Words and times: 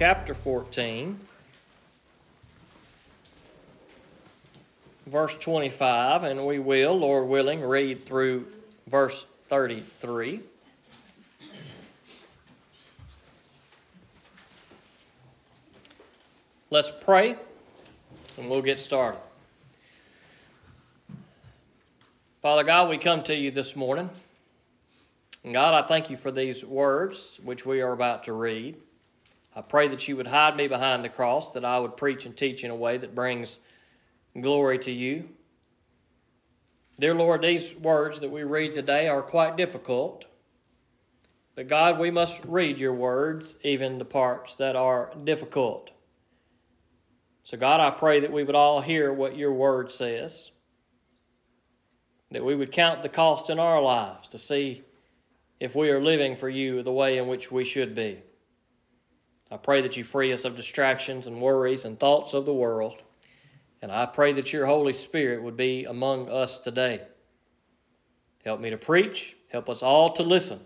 chapter 0.00 0.32
14, 0.32 1.20
verse 5.08 5.36
25, 5.36 6.24
and 6.24 6.46
we 6.46 6.58
will, 6.58 6.98
Lord 6.98 7.28
willing, 7.28 7.60
read 7.62 8.06
through 8.06 8.46
verse 8.88 9.26
33. 9.48 10.40
Let's 16.70 16.90
pray 17.02 17.36
and 18.38 18.48
we'll 18.48 18.62
get 18.62 18.80
started. 18.80 19.20
Father 22.40 22.64
God, 22.64 22.88
we 22.88 22.96
come 22.96 23.22
to 23.24 23.36
you 23.36 23.50
this 23.50 23.76
morning. 23.76 24.08
And 25.44 25.52
God, 25.52 25.74
I 25.74 25.86
thank 25.86 26.08
you 26.08 26.16
for 26.16 26.30
these 26.30 26.64
words 26.64 27.38
which 27.44 27.66
we 27.66 27.82
are 27.82 27.92
about 27.92 28.24
to 28.24 28.32
read. 28.32 28.78
I 29.54 29.62
pray 29.62 29.88
that 29.88 30.06
you 30.06 30.16
would 30.16 30.28
hide 30.28 30.56
me 30.56 30.68
behind 30.68 31.04
the 31.04 31.08
cross, 31.08 31.52
that 31.54 31.64
I 31.64 31.78
would 31.78 31.96
preach 31.96 32.24
and 32.24 32.36
teach 32.36 32.62
in 32.62 32.70
a 32.70 32.76
way 32.76 32.98
that 32.98 33.14
brings 33.14 33.58
glory 34.40 34.78
to 34.80 34.92
you. 34.92 35.28
Dear 36.98 37.14
Lord, 37.14 37.42
these 37.42 37.74
words 37.74 38.20
that 38.20 38.30
we 38.30 38.44
read 38.44 38.72
today 38.72 39.08
are 39.08 39.22
quite 39.22 39.56
difficult. 39.56 40.26
But 41.56 41.66
God, 41.66 41.98
we 41.98 42.10
must 42.10 42.44
read 42.44 42.78
your 42.78 42.94
words, 42.94 43.56
even 43.64 43.98
the 43.98 44.04
parts 44.04 44.56
that 44.56 44.76
are 44.76 45.12
difficult. 45.24 45.90
So, 47.42 47.56
God, 47.56 47.80
I 47.80 47.90
pray 47.90 48.20
that 48.20 48.32
we 48.32 48.44
would 48.44 48.54
all 48.54 48.80
hear 48.80 49.12
what 49.12 49.36
your 49.36 49.52
word 49.52 49.90
says, 49.90 50.52
that 52.30 52.44
we 52.44 52.54
would 52.54 52.70
count 52.70 53.02
the 53.02 53.08
cost 53.08 53.50
in 53.50 53.58
our 53.58 53.82
lives 53.82 54.28
to 54.28 54.38
see 54.38 54.82
if 55.58 55.74
we 55.74 55.90
are 55.90 56.00
living 56.00 56.36
for 56.36 56.48
you 56.48 56.82
the 56.82 56.92
way 56.92 57.18
in 57.18 57.26
which 57.26 57.50
we 57.50 57.64
should 57.64 57.94
be. 57.94 58.22
I 59.50 59.56
pray 59.56 59.80
that 59.80 59.96
you 59.96 60.04
free 60.04 60.32
us 60.32 60.44
of 60.44 60.54
distractions 60.54 61.26
and 61.26 61.40
worries 61.40 61.84
and 61.84 61.98
thoughts 61.98 62.34
of 62.34 62.46
the 62.46 62.54
world. 62.54 63.02
And 63.82 63.90
I 63.90 64.06
pray 64.06 64.32
that 64.34 64.52
your 64.52 64.66
Holy 64.66 64.92
Spirit 64.92 65.42
would 65.42 65.56
be 65.56 65.84
among 65.84 66.28
us 66.28 66.60
today. 66.60 67.00
Help 68.44 68.60
me 68.60 68.70
to 68.70 68.76
preach, 68.76 69.36
help 69.48 69.68
us 69.68 69.82
all 69.82 70.12
to 70.12 70.22
listen, 70.22 70.60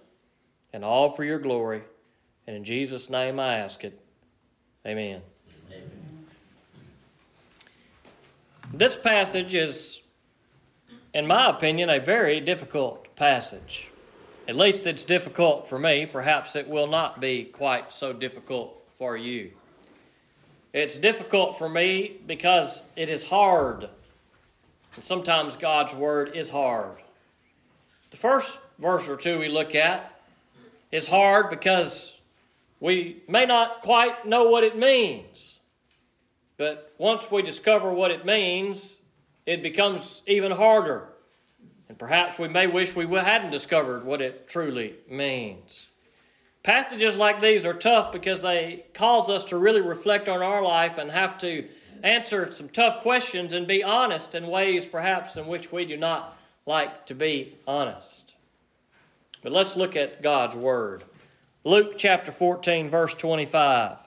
and 0.73 0.85
all 0.85 1.11
for 1.11 1.25
your 1.25 1.39
glory. 1.39 1.83
And 2.47 2.57
in 2.57 2.65
Jesus' 2.65 3.09
name 3.09 3.41
I 3.41 3.57
ask 3.59 3.85
it. 3.85 3.99
Amen. 4.87 5.23
This 8.73 8.97
passage 8.97 9.55
is, 9.55 10.01
in 11.15 11.27
my 11.27 11.49
opinion, 11.49 11.89
a 11.89 12.01
very 12.01 12.41
difficult 12.41 13.15
passage. 13.17 13.89
At 14.47 14.57
least 14.57 14.87
it's 14.87 15.05
difficult 15.05 15.67
for 15.67 15.79
me. 15.79 16.05
Perhaps 16.05 16.55
it 16.55 16.69
will 16.69 16.87
not 16.87 17.19
be 17.19 17.45
quite 17.45 17.95
so 17.95 18.13
difficult 18.13 18.83
for 18.99 19.17
you. 19.17 19.53
It's 20.75 20.99
difficult 20.99 21.57
for 21.57 21.67
me 21.67 22.21
because 22.27 22.83
it 22.95 23.09
is 23.09 23.23
hard. 23.23 23.89
And 24.95 25.03
sometimes 25.03 25.57
God's 25.57 25.95
word 25.95 26.37
is 26.37 26.51
hard. 26.51 26.99
The 28.11 28.19
first 28.19 28.61
verse 28.79 29.09
or 29.09 29.17
two 29.17 29.39
we 29.39 29.49
look 29.49 29.75
at 29.75 30.21
is 30.93 31.07
hard 31.07 31.49
because 31.49 32.15
we 32.81 33.23
may 33.27 33.47
not 33.47 33.81
quite 33.81 34.27
know 34.27 34.51
what 34.51 34.63
it 34.63 34.77
means. 34.77 35.59
But 36.59 36.93
once 36.99 37.31
we 37.31 37.41
discover 37.41 37.91
what 37.91 38.11
it 38.11 38.27
means, 38.27 38.99
it 39.47 39.63
becomes 39.63 40.21
even 40.27 40.53
harder. 40.53 41.14
And 41.89 41.99
perhaps 41.99 42.39
we 42.39 42.49
may 42.49 42.67
wish 42.67 42.97
we 42.97 43.07
hadn't 43.07 43.51
discovered 43.51 44.05
what 44.05 44.21
it 44.21 44.49
truly 44.49 44.95
means. 45.09 45.91
Passages 46.63 47.17
like 47.17 47.41
these 47.41 47.67
are 47.67 47.75
tough 47.75 48.11
because 48.11 48.41
they 48.41 48.87
cause 48.95 49.29
us 49.29 49.45
to 49.47 49.59
really 49.59 49.83
reflect 49.83 50.29
on 50.29 50.43
our 50.43 50.63
life 50.63 50.97
and 50.97 51.11
have 51.11 51.37
to 51.39 51.69
answer 52.03 52.51
some 52.53 52.71
tough 52.71 53.03
questions 53.03 53.53
and 53.53 53.67
be 53.67 53.85
honest 53.85 54.35
in 54.35 54.47
ways 54.47 54.87
perhaps 54.87 55.37
in 55.37 55.47
which 55.47 55.71
we 55.71 55.85
do 55.85 55.97
not 55.97 56.39
like 56.67 57.05
to 57.07 57.15
be 57.15 57.55
honest. 57.67 58.35
But 59.43 59.53
let's 59.53 59.77
look 59.77 59.95
at 59.95 60.23
God's 60.23 60.57
Word. 60.57 61.05
Luke 61.65 61.95
chapter 61.99 62.33
14, 62.33 62.89
verse 62.89 63.13
25. 63.15 63.99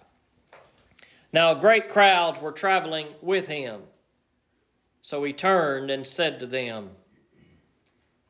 Now, 1.32 1.54
great 1.54 1.90
crowds 1.90 2.42
were 2.42 2.52
traveling 2.52 3.08
with 3.22 3.48
him. 3.48 3.82
So 5.02 5.24
he 5.24 5.34
turned 5.34 5.92
and 5.92 6.06
said 6.08 6.40
to 6.40 6.48
them, 6.48 6.90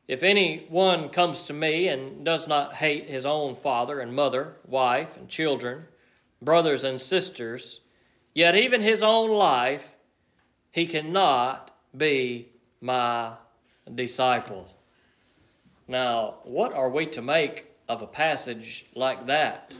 If 0.08 0.22
any 0.22 0.66
one 0.68 1.10
comes 1.10 1.42
to 1.44 1.52
me 1.52 1.86
and 1.86 2.24
does 2.24 2.48
not 2.48 2.74
hate 2.74 3.08
his 3.08 3.24
own 3.24 3.54
father 3.54 4.00
and 4.00 4.14
mother, 4.14 4.56
wife 4.66 5.16
and 5.16 5.28
children, 5.28 5.84
brothers 6.42 6.82
and 6.82 7.00
sisters, 7.00 7.80
yet 8.34 8.56
even 8.56 8.80
his 8.80 9.02
own 9.02 9.30
life, 9.30 9.92
he 10.72 10.86
cannot 10.86 11.70
be 11.96 12.48
my 12.80 13.32
disciple. 13.94 14.74
Now, 15.86 16.36
what 16.42 16.72
are 16.72 16.88
we 16.88 17.06
to 17.06 17.22
make 17.22 17.66
of 17.88 18.02
a 18.02 18.06
passage 18.06 18.86
like 18.94 19.26
that? 19.26 19.74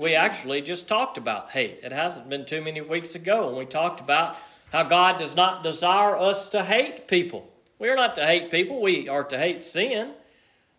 we 0.00 0.14
actually 0.14 0.62
just 0.62 0.88
talked 0.88 1.18
about 1.18 1.50
hate. 1.50 1.78
It 1.82 1.92
hasn't 1.92 2.30
been 2.30 2.46
too 2.46 2.62
many 2.62 2.80
weeks 2.80 3.14
ago 3.14 3.48
and 3.48 3.56
we 3.58 3.66
talked 3.66 4.00
about 4.00 4.38
how 4.72 4.82
God 4.82 5.18
does 5.18 5.36
not 5.36 5.62
desire 5.62 6.16
us 6.16 6.48
to 6.48 6.64
hate 6.64 7.06
people. 7.06 7.52
We 7.80 7.88
are 7.88 7.96
not 7.96 8.14
to 8.14 8.26
hate 8.26 8.50
people, 8.52 8.80
we 8.80 9.08
are 9.08 9.24
to 9.24 9.36
hate 9.38 9.64
sin. 9.64 10.12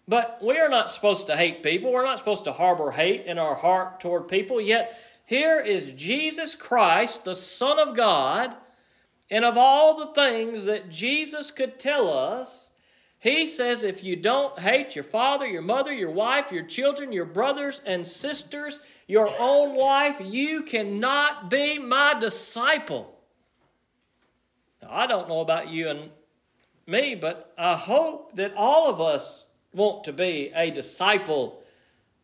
But 0.08 0.40
we 0.44 0.58
are 0.58 0.70
not 0.70 0.90
supposed 0.90 1.28
to 1.28 1.38
hate 1.38 1.64
people. 1.64 1.92
We're 1.92 2.06
not 2.06 2.20
supposed 2.20 2.44
to 2.46 2.52
harbor 2.52 2.92
hate 2.92 3.26
in 3.26 3.38
our 3.38 3.56
heart 3.56 4.00
toward 4.00 4.28
people. 4.28 4.60
Yet 4.60 5.00
here 5.26 5.60
is 5.60 5.94
Jesus 5.94 6.56
Christ, 6.56 7.24
the 7.24 7.36
Son 7.36 7.80
of 7.80 7.96
God, 7.96 8.54
and 9.30 9.46
of 9.46 9.58
all 9.58 9.98
the 9.98 10.14
things 10.14 10.66
that 10.66 10.90
Jesus 10.90 11.52
could 11.52 11.80
tell 11.80 12.12
us, 12.12 12.72
he 13.20 13.46
says 13.46 13.84
if 13.84 14.04
you 14.04 14.18
don't 14.18 14.60
hate 14.60 14.96
your 14.96 15.06
father, 15.06 15.46
your 15.46 15.62
mother, 15.62 15.94
your 15.94 16.12
wife, 16.12 16.52
your 16.52 16.66
children, 16.66 17.14
your 17.14 17.24
brothers 17.24 17.80
and 17.86 18.06
sisters, 18.06 18.82
your 19.08 19.30
own 19.40 19.78
life, 19.78 20.20
you 20.22 20.64
cannot 20.64 21.50
be 21.50 21.80
my 21.80 22.20
disciple. 22.20 23.18
Now, 24.82 24.90
I 24.92 25.08
don't 25.08 25.30
know 25.30 25.40
about 25.40 25.70
you 25.70 25.88
and 25.88 26.10
me, 26.92 27.16
but 27.16 27.54
I 27.58 27.76
hope 27.76 28.36
that 28.36 28.54
all 28.56 28.90
of 28.90 29.02
us 29.02 29.46
want 29.74 30.04
to 30.04 30.14
be 30.14 30.52
a 30.54 30.70
disciple 30.70 31.64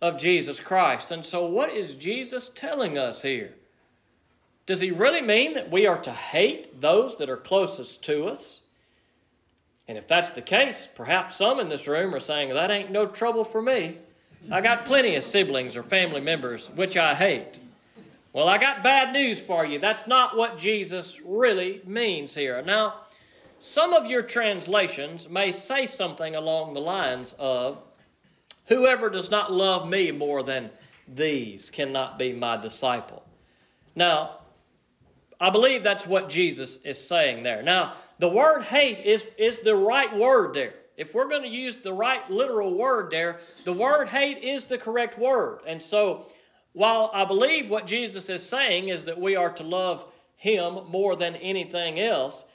of 0.02 0.18
Jesus 0.18 0.60
Christ. 0.60 1.12
And 1.12 1.26
so, 1.26 1.46
what 1.46 1.72
is 1.72 1.96
Jesus 1.96 2.50
telling 2.50 2.98
us 2.98 3.22
here? 3.22 3.54
Does 4.66 4.82
he 4.82 4.92
really 4.92 5.22
mean 5.22 5.54
that 5.54 5.72
we 5.72 5.88
are 5.88 5.98
to 6.00 6.12
hate 6.12 6.82
those 6.82 7.18
that 7.18 7.30
are 7.30 7.38
closest 7.38 8.04
to 8.04 8.26
us? 8.26 8.62
And 9.88 9.98
if 9.98 10.08
that's 10.08 10.32
the 10.32 10.42
case, 10.42 10.90
perhaps 10.94 11.38
some 11.38 11.60
in 11.60 11.70
this 11.70 11.88
room 11.88 12.14
are 12.14 12.20
saying, 12.20 12.54
That 12.54 12.70
ain't 12.72 12.92
no 12.92 13.06
trouble 13.06 13.46
for 13.46 13.62
me. 13.62 13.98
I 14.52 14.62
got 14.62 14.86
plenty 14.86 15.16
of 15.16 15.24
siblings 15.24 15.76
or 15.76 15.84
family 15.84 16.22
members 16.22 16.70
which 16.76 16.96
I 16.96 17.16
hate. 17.16 17.60
Well, 18.34 18.48
I 18.48 18.58
got 18.58 18.84
bad 18.84 19.14
news 19.14 19.42
for 19.42 19.66
you. 19.66 19.80
That's 19.80 20.06
not 20.06 20.38
what 20.38 20.58
Jesus 20.58 21.20
really 21.26 21.82
means 21.86 22.36
here. 22.36 22.62
Now, 22.62 22.96
some 23.60 23.94
of 23.94 24.08
your 24.08 24.22
translations 24.22 25.30
may 25.30 25.52
say 25.52 25.86
something 25.86 26.36
along 26.36 26.74
the 26.74 26.82
lines 26.82 27.36
of, 27.40 27.80
Whoever 28.68 29.10
does 29.10 29.32
not 29.32 29.52
love 29.52 29.88
me 29.88 30.12
more 30.12 30.44
than 30.44 30.70
these 31.08 31.70
cannot 31.70 32.20
be 32.20 32.34
my 32.34 32.58
disciple. 32.58 33.24
Now, 33.96 34.40
I 35.40 35.50
believe 35.52 35.84
that's 35.84 36.06
what 36.06 36.30
Jesus 36.30 36.78
is 36.78 37.00
saying 37.00 37.44
there. 37.44 37.64
Now, 37.64 37.94
the 38.20 38.28
word 38.28 38.64
hate 38.64 39.06
is, 39.06 39.26
is 39.38 39.60
the 39.60 39.76
right 39.76 40.14
word 40.16 40.54
there. 40.54 40.74
If 40.98 41.14
we're 41.14 41.30
going 41.30 41.44
to 41.44 41.48
use 41.48 41.76
the 41.76 41.94
right 41.94 42.30
literal 42.30 42.74
word 42.74 43.12
there, 43.12 43.38
the 43.64 43.74
word 43.74 44.10
hate 44.10 44.40
is 44.40 44.66
the 44.66 44.80
correct 44.80 45.18
word. 45.18 45.60
And 45.68 45.82
so, 45.82 46.26
while 46.74 47.12
I 47.14 47.24
believe 47.26 47.70
what 47.70 47.88
Jesus 47.88 48.30
is 48.30 48.44
saying 48.44 48.90
is 48.90 49.06
that 49.06 49.20
we 49.20 49.36
are 49.36 49.52
to 49.52 49.64
love 49.64 50.06
him 50.36 50.80
more 50.90 51.16
than 51.16 51.36
anything 51.36 52.00
else, 52.00 52.46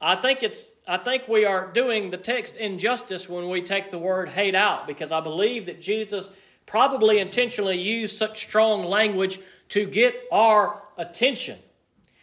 I 0.00 0.14
think 0.16 0.42
it's 0.42 0.74
I 0.86 0.96
think 0.96 1.28
we 1.28 1.44
are 1.44 1.70
doing 1.72 2.10
the 2.10 2.16
text 2.16 2.56
injustice 2.56 3.28
when 3.28 3.48
we 3.48 3.60
take 3.60 3.90
the 3.90 3.98
word 3.98 4.30
hate 4.30 4.54
out 4.54 4.86
because 4.86 5.12
I 5.12 5.20
believe 5.20 5.66
that 5.66 5.80
Jesus 5.80 6.30
probably 6.64 7.18
intentionally 7.18 7.78
used 7.78 8.16
such 8.16 8.38
strong 8.38 8.84
language 8.84 9.38
to 9.68 9.86
get 9.86 10.14
our 10.32 10.82
attention. 10.96 11.58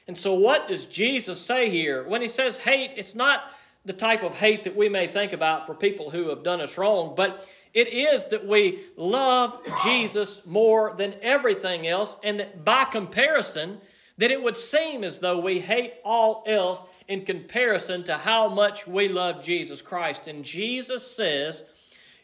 And 0.07 0.17
so 0.17 0.33
what 0.33 0.67
does 0.67 0.85
Jesus 0.85 1.39
say 1.39 1.69
here? 1.69 2.07
When 2.07 2.21
he 2.21 2.27
says 2.27 2.57
hate, 2.57 2.91
it's 2.95 3.13
not 3.13 3.43
the 3.85 3.93
type 3.93 4.23
of 4.23 4.35
hate 4.35 4.63
that 4.63 4.75
we 4.75 4.89
may 4.89 5.07
think 5.07 5.33
about 5.33 5.67
for 5.67 5.73
people 5.73 6.09
who 6.09 6.29
have 6.29 6.43
done 6.43 6.61
us 6.61 6.77
wrong, 6.77 7.13
but 7.15 7.47
it 7.73 7.89
is 7.89 8.25
that 8.27 8.47
we 8.47 8.79
love 8.95 9.59
Jesus 9.83 10.45
more 10.45 10.93
than 10.97 11.15
everything 11.21 11.87
else, 11.87 12.17
and 12.23 12.39
that 12.39 12.65
by 12.65 12.85
comparison, 12.85 13.79
that 14.17 14.31
it 14.31 14.41
would 14.41 14.57
seem 14.57 15.03
as 15.03 15.19
though 15.19 15.39
we 15.39 15.59
hate 15.59 15.93
all 16.03 16.43
else 16.47 16.83
in 17.07 17.23
comparison 17.23 18.03
to 18.03 18.15
how 18.15 18.49
much 18.49 18.85
we 18.85 19.07
love 19.07 19.43
Jesus 19.43 19.81
Christ. 19.81 20.27
And 20.27 20.43
Jesus 20.43 21.09
says, 21.09 21.63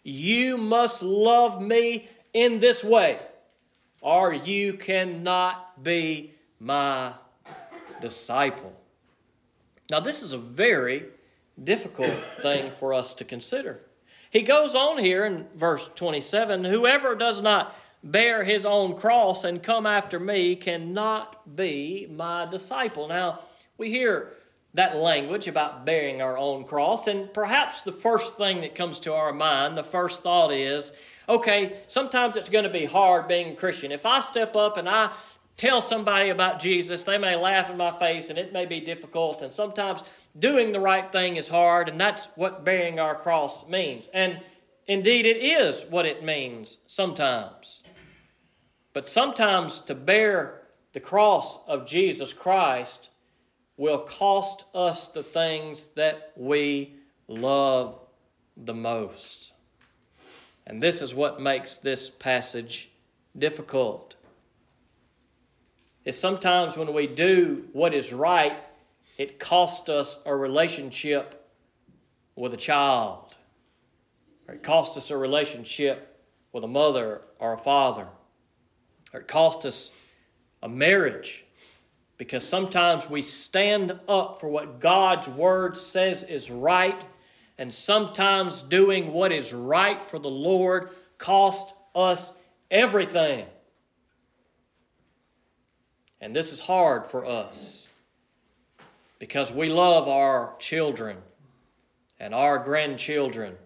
You 0.03 0.57
must 0.57 1.01
love 1.01 1.62
me 1.62 2.07
in 2.33 2.59
this 2.59 2.83
way, 2.83 3.19
or 4.01 4.33
you 4.33 4.74
cannot 4.74 5.83
be 5.83 6.33
my 6.59 7.13
disciple. 8.01 8.74
Now, 9.89 10.00
this 10.00 10.24
is 10.24 10.33
a 10.33 10.38
very 10.38 11.06
difficult 11.62 12.15
thing 12.41 12.71
for 12.71 12.94
us 12.94 13.13
to 13.15 13.25
consider. 13.25 13.79
He 14.29 14.41
goes 14.41 14.74
on 14.74 14.97
here 14.97 15.25
in 15.25 15.47
verse 15.56 15.89
27 15.95 16.65
Whoever 16.65 17.15
does 17.15 17.41
not 17.41 17.75
bear 18.03 18.44
his 18.44 18.65
own 18.65 18.95
cross 18.97 19.44
and 19.44 19.63
come 19.63 19.86
after 19.86 20.19
me 20.19 20.56
cannot 20.56 21.56
be 21.56 22.07
my 22.12 22.45
disciple. 22.45 23.07
Now, 23.07 23.39
we 23.77 23.89
hear 23.89 24.33
that 24.74 24.96
language 24.96 25.48
about 25.48 25.86
bearing 25.86 26.22
our 26.22 26.38
own 26.38 26.64
cross, 26.64 27.08
and 27.08 27.31
perhaps 27.34 27.84
the 27.84 27.92
first 27.92 28.36
thing 28.36 28.62
that 28.62 28.75
comes 28.75 29.00
to 29.02 29.14
our 29.14 29.31
mind, 29.31 29.78
the 29.78 29.84
first 29.84 30.22
thought 30.24 30.52
is 30.52 30.94
okay, 31.30 31.78
sometimes 31.88 32.36
it's 32.36 32.50
going 32.50 32.66
to 32.66 32.70
be 32.70 32.86
hard 32.86 33.28
being 33.28 33.54
a 33.54 33.56
Christian. 33.56 33.92
If 33.92 34.06
I 34.06 34.20
step 34.20 34.56
up 34.56 34.78
and 34.78 34.90
I 34.90 35.12
tell 35.56 35.81
somebody 35.81 36.30
about 36.30 36.60
Jesus, 36.60 37.04
they 37.04 37.18
may 37.18 37.36
laugh 37.36 37.70
in 37.70 37.78
my 37.78 37.92
face 37.92 38.30
and 38.30 38.38
it 38.38 38.54
may 38.54 38.66
be 38.66 38.80
difficult. 38.80 39.42
And 39.42 39.54
sometimes 39.54 40.04
doing 40.38 40.72
the 40.72 40.80
right 40.80 41.12
thing 41.12 41.36
is 41.36 41.48
hard, 41.48 41.90
and 41.90 42.00
that's 42.00 42.25
what 42.36 42.66
bearing 42.66 43.00
our 43.00 43.16
cross 43.16 43.68
means. 43.68 44.10
And 44.14 44.40
indeed, 44.88 45.25
it 45.25 45.38
is 45.38 45.86
what 45.90 46.06
it 46.06 46.24
means 46.24 46.80
sometimes. 46.88 47.84
But 48.94 49.08
sometimes 49.08 49.80
to 49.81 49.96
bear 49.96 50.62
the 50.94 51.00
cross 51.00 51.58
of 51.68 51.88
Jesus 51.88 52.34
Christ 52.34 53.10
will 53.78 54.00
cost 54.00 54.66
us 54.74 55.08
the 55.08 55.24
things 55.24 55.88
that 55.96 56.31
we 56.36 56.96
love 57.28 58.00
the 58.58 58.74
most. 58.74 59.52
And 60.66 60.80
this 60.80 61.02
is 61.02 61.14
what 61.14 61.42
makes 61.42 61.78
this 61.78 62.10
passage 62.10 62.90
difficult. 63.38 64.16
Is 66.06 66.20
sometimes 66.20 66.78
when 66.78 66.94
we 66.94 67.08
do 67.08 67.68
what 67.74 67.94
is 67.94 68.14
right, 68.14 68.58
it 69.18 69.40
costs 69.40 69.90
us 69.90 70.20
a 70.25 70.36
relationship 70.36 71.50
with 72.36 72.54
a 72.54 72.58
child, 72.58 73.36
or 74.48 74.56
it 74.56 74.64
costs 74.64 74.98
us 74.98 75.12
a 75.12 75.18
relationship 75.18 76.20
with 76.52 76.64
a 76.64 76.68
mother 76.68 77.22
or 77.40 77.54
a 77.54 77.58
father, 77.58 78.08
or 79.14 79.22
it 79.22 79.28
costs 79.28 79.66
us 79.66 79.92
a 80.62 80.70
marriage. 80.70 81.46
Because 82.18 82.48
sometimes 82.48 83.10
we 83.10 83.21
stand 83.21 84.00
up 84.07 84.39
for 84.39 84.48
what 84.48 84.80
God's 84.80 85.27
Word 85.27 85.75
says 85.75 86.24
is 86.24 86.50
right 86.50 87.04
and 87.57 87.74
sometimes 87.74 88.62
doing 88.62 89.13
what 89.13 89.31
is 89.31 89.54
right 89.54 90.04
for 90.04 90.19
the 90.19 90.30
Lord 90.30 90.89
cost 91.18 91.74
us 91.95 92.31
everything. 92.71 93.45
And 96.19 96.36
this 96.36 96.51
is 96.51 96.60
hard 96.60 97.06
for 97.06 97.25
us 97.25 97.88
because 99.19 99.51
we 99.51 99.69
love 99.69 100.07
our 100.07 100.56
children 100.57 101.18
and 102.19 102.33
our 102.33 102.57
grandchildren 102.57 103.57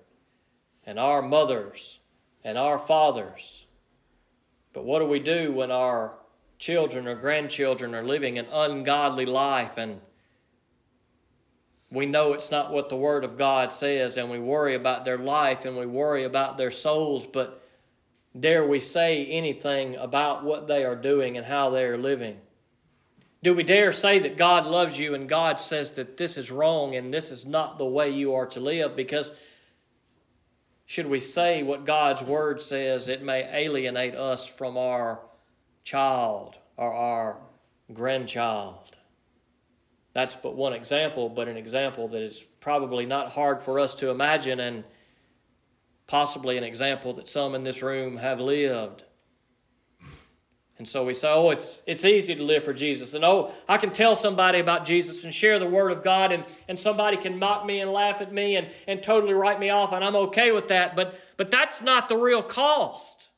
and 0.86 0.98
our 0.98 1.22
mothers 1.22 2.00
and 2.44 2.58
our 2.58 2.80
fathers. 2.80 3.66
But 4.74 4.86
what 4.86 5.00
do 5.00 5.06
we 5.06 5.20
do 5.20 5.52
when 5.52 5.72
our 5.72 6.17
children 6.58 7.08
or 7.08 7.16
grandchildren 7.16 7.94
are 7.94 8.04
living 8.04 8.38
an 8.38 8.48
ungodly 8.52 9.26
life 9.26 9.78
and 9.78 10.02
we 11.90 12.06
know 12.06 12.34
it's 12.34 12.52
not 12.52 12.72
what 12.72 12.90
the 12.90 12.98
Word 12.98 13.24
of 13.24 13.38
God 13.38 13.72
says, 13.72 14.18
and 14.18 14.30
we 14.30 14.40
worry 14.40 14.76
about 14.76 15.06
their 15.06 15.18
life 15.18 15.64
and 15.66 15.78
we 15.78 15.86
worry 15.86 16.26
about 16.26 16.58
their 16.58 16.72
souls, 16.72 17.26
but 17.26 17.64
dare 18.38 18.66
we 18.66 18.80
say 18.80 19.26
anything 19.26 19.96
about 19.96 20.44
what 20.44 20.68
they 20.68 20.84
are 20.84 20.96
doing 20.96 21.38
and 21.38 21.46
how 21.46 21.70
they 21.70 21.86
are 21.86 21.98
living? 21.98 22.38
Do 23.42 23.54
we 23.54 23.64
dare 23.64 23.94
say 23.94 24.20
that 24.20 24.36
God 24.36 24.66
loves 24.66 25.00
you 25.00 25.16
and 25.16 25.30
God 25.30 25.60
says 25.60 25.92
that 25.92 26.18
this 26.18 26.38
is 26.38 26.52
wrong 26.52 26.96
and 26.96 27.14
this 27.14 27.32
is 27.32 27.46
not 27.46 27.78
the 27.78 27.86
way 27.86 28.10
you 28.10 28.34
are 28.34 28.48
to 28.48 28.60
live? 28.60 28.96
Because 28.96 29.32
should 30.86 31.08
we 31.08 31.22
say 31.22 31.64
what 31.64 31.86
God's 31.86 32.22
Word 32.22 32.62
says, 32.62 33.08
it 33.08 33.22
may 33.22 33.48
alienate 33.54 34.16
us 34.16 34.46
from 34.46 34.76
our 34.76 35.20
child 35.88 36.58
or 36.76 36.92
our 36.92 37.38
grandchild. 37.94 38.98
That's 40.12 40.36
but 40.36 40.54
one 40.54 40.74
example, 40.74 41.30
but 41.30 41.48
an 41.48 41.56
example 41.56 42.10
that 42.10 42.22
is 42.22 42.44
probably 42.60 43.06
not 43.06 43.32
hard 43.32 43.64
for 43.64 43.80
us 43.80 43.96
to 43.96 44.10
imagine 44.10 44.60
and 44.60 44.84
possibly 46.06 46.58
an 46.58 46.66
example 46.66 47.14
that 47.14 47.30
some 47.30 47.56
in 47.56 47.64
this 47.64 47.82
room 47.82 48.18
have 48.18 48.42
lived. 48.42 49.06
And 50.78 50.86
so 50.86 51.06
we 51.06 51.14
say, 51.14 51.30
oh, 51.32 51.52
it's, 51.52 51.84
it's 51.88 52.04
easy 52.04 52.36
to 52.36 52.44
live 52.44 52.66
for 52.66 52.74
Jesus. 52.74 53.14
And 53.14 53.24
oh, 53.24 53.52
I 53.70 53.78
can 53.78 53.92
tell 53.92 54.14
somebody 54.14 54.60
about 54.60 54.86
Jesus 54.86 55.24
and 55.24 55.34
share 55.34 55.58
the 55.58 55.70
Word 55.70 55.94
of 55.94 56.04
God, 56.04 56.34
and, 56.34 56.44
and 56.68 56.78
somebody 56.78 57.16
can 57.16 57.40
mock 57.40 57.66
me 57.66 57.80
and 57.80 57.92
laugh 57.92 58.20
at 58.20 58.34
me 58.34 58.58
and, 58.58 58.68
and 58.88 59.02
totally 59.02 59.34
write 59.34 59.60
me 59.60 59.70
off, 59.70 59.94
and 59.94 60.04
I'm 60.04 60.18
okay 60.18 60.52
with 60.52 60.68
that. 60.68 60.98
But, 60.98 61.18
but 61.38 61.50
that's 61.50 61.82
not 61.82 62.10
the 62.10 62.18
real 62.18 62.44
cost. 62.44 63.30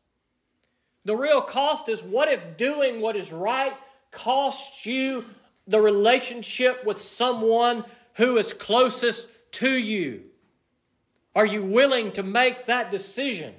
The 1.09 1.15
real 1.15 1.41
cost 1.41 1.89
is 1.89 2.03
what 2.03 2.31
if 2.31 2.56
doing 2.56 3.01
what 3.01 3.15
is 3.15 3.33
right 3.33 3.73
costs 4.11 4.85
you 4.85 5.25
the 5.65 5.81
relationship 5.81 6.85
with 6.85 7.01
someone 7.01 7.83
who 8.13 8.38
is 8.38 8.53
closest 8.53 9.27
to 9.53 9.71
you? 9.71 10.25
Are 11.33 11.47
you 11.47 11.63
willing 11.63 12.11
to 12.11 12.21
make 12.21 12.67
that 12.67 12.91
decision? 12.91 13.56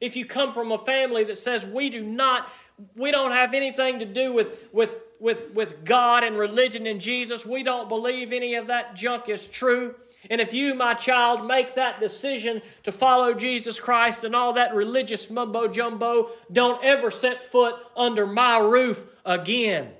If 0.00 0.14
you 0.14 0.24
come 0.24 0.52
from 0.52 0.70
a 0.70 0.78
family 0.78 1.24
that 1.24 1.38
says 1.38 1.66
we 1.66 1.90
do 1.90 2.04
not 2.04 2.48
we 2.94 3.10
don't 3.10 3.32
have 3.32 3.52
anything 3.52 3.98
to 3.98 4.04
do 4.04 4.32
with 4.32 4.68
with 4.72 5.00
with 5.18 5.52
with 5.52 5.84
God 5.84 6.22
and 6.22 6.38
religion 6.38 6.86
and 6.86 7.00
Jesus, 7.00 7.44
we 7.44 7.64
don't 7.64 7.88
believe 7.88 8.32
any 8.32 8.54
of 8.54 8.68
that 8.68 8.94
junk 8.94 9.28
is 9.28 9.48
true. 9.48 9.96
And 10.30 10.40
if 10.40 10.52
you, 10.52 10.74
my 10.74 10.94
child, 10.94 11.46
make 11.46 11.74
that 11.74 12.00
decision 12.00 12.62
to 12.82 12.92
follow 12.92 13.34
Jesus 13.34 13.78
Christ 13.78 14.24
and 14.24 14.34
all 14.34 14.52
that 14.54 14.74
religious 14.74 15.30
mumbo 15.30 15.68
jumbo, 15.68 16.30
don't 16.50 16.82
ever 16.84 17.10
set 17.10 17.42
foot 17.42 17.74
under 17.96 18.26
my 18.26 18.58
roof 18.58 19.06
again. 19.24 19.92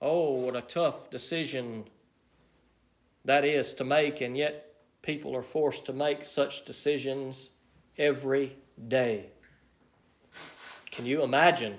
Oh, 0.00 0.32
what 0.32 0.56
a 0.56 0.62
tough 0.62 1.10
decision 1.10 1.84
that 3.24 3.44
is 3.44 3.74
to 3.74 3.84
make, 3.84 4.20
and 4.20 4.36
yet 4.36 4.74
people 5.02 5.36
are 5.36 5.42
forced 5.42 5.86
to 5.86 5.92
make 5.92 6.24
such 6.24 6.64
decisions 6.64 7.50
every 7.98 8.56
day. 8.88 9.26
Can 10.90 11.06
you 11.06 11.22
imagine? 11.22 11.76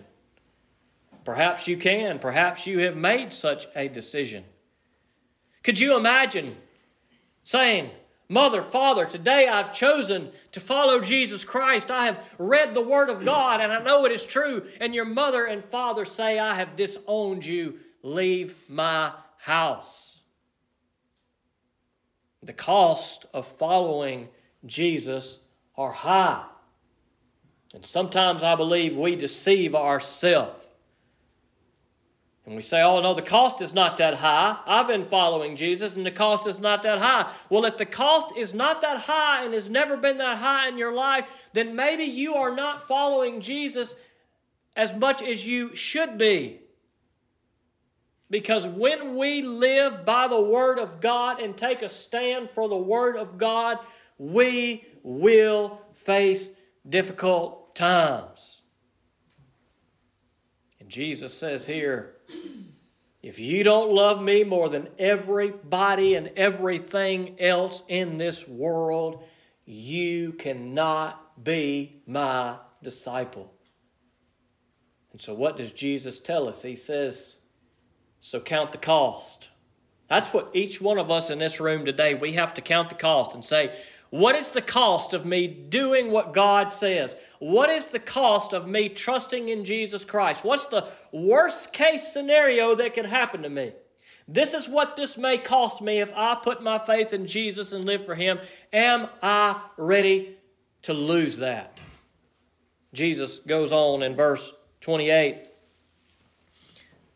Perhaps 1.23 1.67
you 1.67 1.77
can. 1.77 2.19
Perhaps 2.19 2.65
you 2.65 2.79
have 2.79 2.95
made 2.95 3.33
such 3.33 3.67
a 3.75 3.87
decision. 3.87 4.43
Could 5.63 5.79
you 5.79 5.95
imagine 5.95 6.55
saying, 7.43 7.89
Mother, 8.31 8.61
Father, 8.61 9.05
today 9.05 9.49
I've 9.49 9.73
chosen 9.73 10.31
to 10.53 10.61
follow 10.61 11.01
Jesus 11.01 11.43
Christ. 11.43 11.91
I 11.91 12.05
have 12.05 12.23
read 12.37 12.73
the 12.73 12.81
Word 12.81 13.09
of 13.09 13.25
God 13.25 13.59
and 13.59 13.73
I 13.73 13.83
know 13.83 14.05
it 14.05 14.11
is 14.13 14.25
true. 14.25 14.65
And 14.79 14.95
your 14.95 15.03
mother 15.03 15.45
and 15.45 15.65
father 15.65 16.05
say, 16.05 16.39
I 16.39 16.55
have 16.55 16.77
disowned 16.77 17.45
you 17.45 17.79
leave 18.03 18.55
my 18.69 19.11
house. 19.37 20.21
The 22.41 22.53
cost 22.53 23.25
of 23.33 23.45
following 23.45 24.29
Jesus 24.65 25.39
are 25.75 25.91
high. 25.91 26.45
And 27.73 27.85
sometimes 27.85 28.43
I 28.43 28.55
believe 28.55 28.95
we 28.95 29.17
deceive 29.17 29.75
ourselves. 29.75 30.67
And 32.45 32.55
we 32.55 32.61
say, 32.61 32.81
oh, 32.81 33.01
no, 33.01 33.13
the 33.13 33.21
cost 33.21 33.61
is 33.61 33.73
not 33.73 33.97
that 33.97 34.15
high. 34.15 34.57
I've 34.65 34.87
been 34.87 35.05
following 35.05 35.55
Jesus 35.55 35.95
and 35.95 36.05
the 36.05 36.11
cost 36.11 36.47
is 36.47 36.59
not 36.59 36.81
that 36.83 36.97
high. 36.97 37.31
Well, 37.49 37.65
if 37.65 37.77
the 37.77 37.85
cost 37.85 38.35
is 38.35 38.53
not 38.53 38.81
that 38.81 39.01
high 39.01 39.43
and 39.45 39.53
has 39.53 39.69
never 39.69 39.95
been 39.95 40.17
that 40.17 40.37
high 40.37 40.67
in 40.67 40.77
your 40.77 40.93
life, 40.93 41.29
then 41.53 41.75
maybe 41.75 42.03
you 42.03 42.33
are 42.33 42.53
not 42.55 42.87
following 42.87 43.41
Jesus 43.41 43.95
as 44.75 44.93
much 44.93 45.21
as 45.21 45.47
you 45.47 45.75
should 45.75 46.17
be. 46.17 46.61
Because 48.31 48.65
when 48.65 49.17
we 49.17 49.41
live 49.41 50.05
by 50.05 50.27
the 50.27 50.41
Word 50.41 50.79
of 50.79 51.01
God 51.01 51.41
and 51.41 51.55
take 51.55 51.81
a 51.81 51.89
stand 51.89 52.49
for 52.49 52.67
the 52.69 52.77
Word 52.77 53.17
of 53.17 53.37
God, 53.37 53.77
we 54.17 54.85
will 55.03 55.81
face 55.93 56.49
difficult 56.87 57.75
times. 57.75 58.61
And 60.79 60.89
Jesus 60.89 61.37
says 61.37 61.67
here, 61.67 62.15
if 63.21 63.37
you 63.37 63.63
don't 63.63 63.93
love 63.93 64.21
me 64.21 64.43
more 64.43 64.69
than 64.69 64.87
everybody 64.97 66.15
and 66.15 66.31
everything 66.35 67.35
else 67.39 67.83
in 67.87 68.17
this 68.17 68.47
world, 68.47 69.23
you 69.65 70.33
cannot 70.33 71.43
be 71.43 72.01
my 72.07 72.57
disciple. 72.81 73.53
And 75.11 75.21
so, 75.21 75.33
what 75.33 75.57
does 75.57 75.71
Jesus 75.71 76.19
tell 76.19 76.47
us? 76.47 76.63
He 76.63 76.75
says, 76.75 77.37
so 78.21 78.39
count 78.39 78.71
the 78.71 78.77
cost. 78.77 79.49
That's 80.07 80.33
what 80.33 80.51
each 80.53 80.81
one 80.81 80.97
of 80.97 81.09
us 81.09 81.29
in 81.29 81.39
this 81.39 81.59
room 81.59 81.85
today, 81.85 82.13
we 82.13 82.33
have 82.33 82.53
to 82.55 82.61
count 82.61 82.89
the 82.89 82.95
cost 82.95 83.33
and 83.33 83.43
say, 83.45 83.73
What 84.11 84.35
is 84.35 84.51
the 84.51 84.61
cost 84.61 85.13
of 85.13 85.25
me 85.25 85.47
doing 85.47 86.11
what 86.11 86.33
God 86.33 86.73
says? 86.73 87.15
What 87.39 87.69
is 87.69 87.85
the 87.85 87.99
cost 87.99 88.53
of 88.53 88.67
me 88.67 88.89
trusting 88.89 89.47
in 89.47 89.63
Jesus 89.63 90.03
Christ? 90.03 90.43
What's 90.43 90.65
the 90.65 90.85
worst 91.13 91.71
case 91.71 92.11
scenario 92.11 92.75
that 92.75 92.93
could 92.93 93.05
happen 93.05 93.41
to 93.43 93.49
me? 93.49 93.71
This 94.27 94.53
is 94.53 94.67
what 94.67 94.97
this 94.97 95.17
may 95.17 95.37
cost 95.37 95.81
me 95.81 96.01
if 96.01 96.11
I 96.13 96.35
put 96.35 96.61
my 96.61 96.77
faith 96.77 97.13
in 97.13 97.25
Jesus 97.25 97.71
and 97.71 97.85
live 97.85 98.05
for 98.05 98.13
Him. 98.13 98.39
Am 98.73 99.07
I 99.23 99.61
ready 99.77 100.35
to 100.81 100.93
lose 100.93 101.37
that? 101.37 101.81
Jesus 102.93 103.39
goes 103.39 103.71
on 103.71 104.03
in 104.03 104.17
verse 104.17 104.51
28 104.81 105.37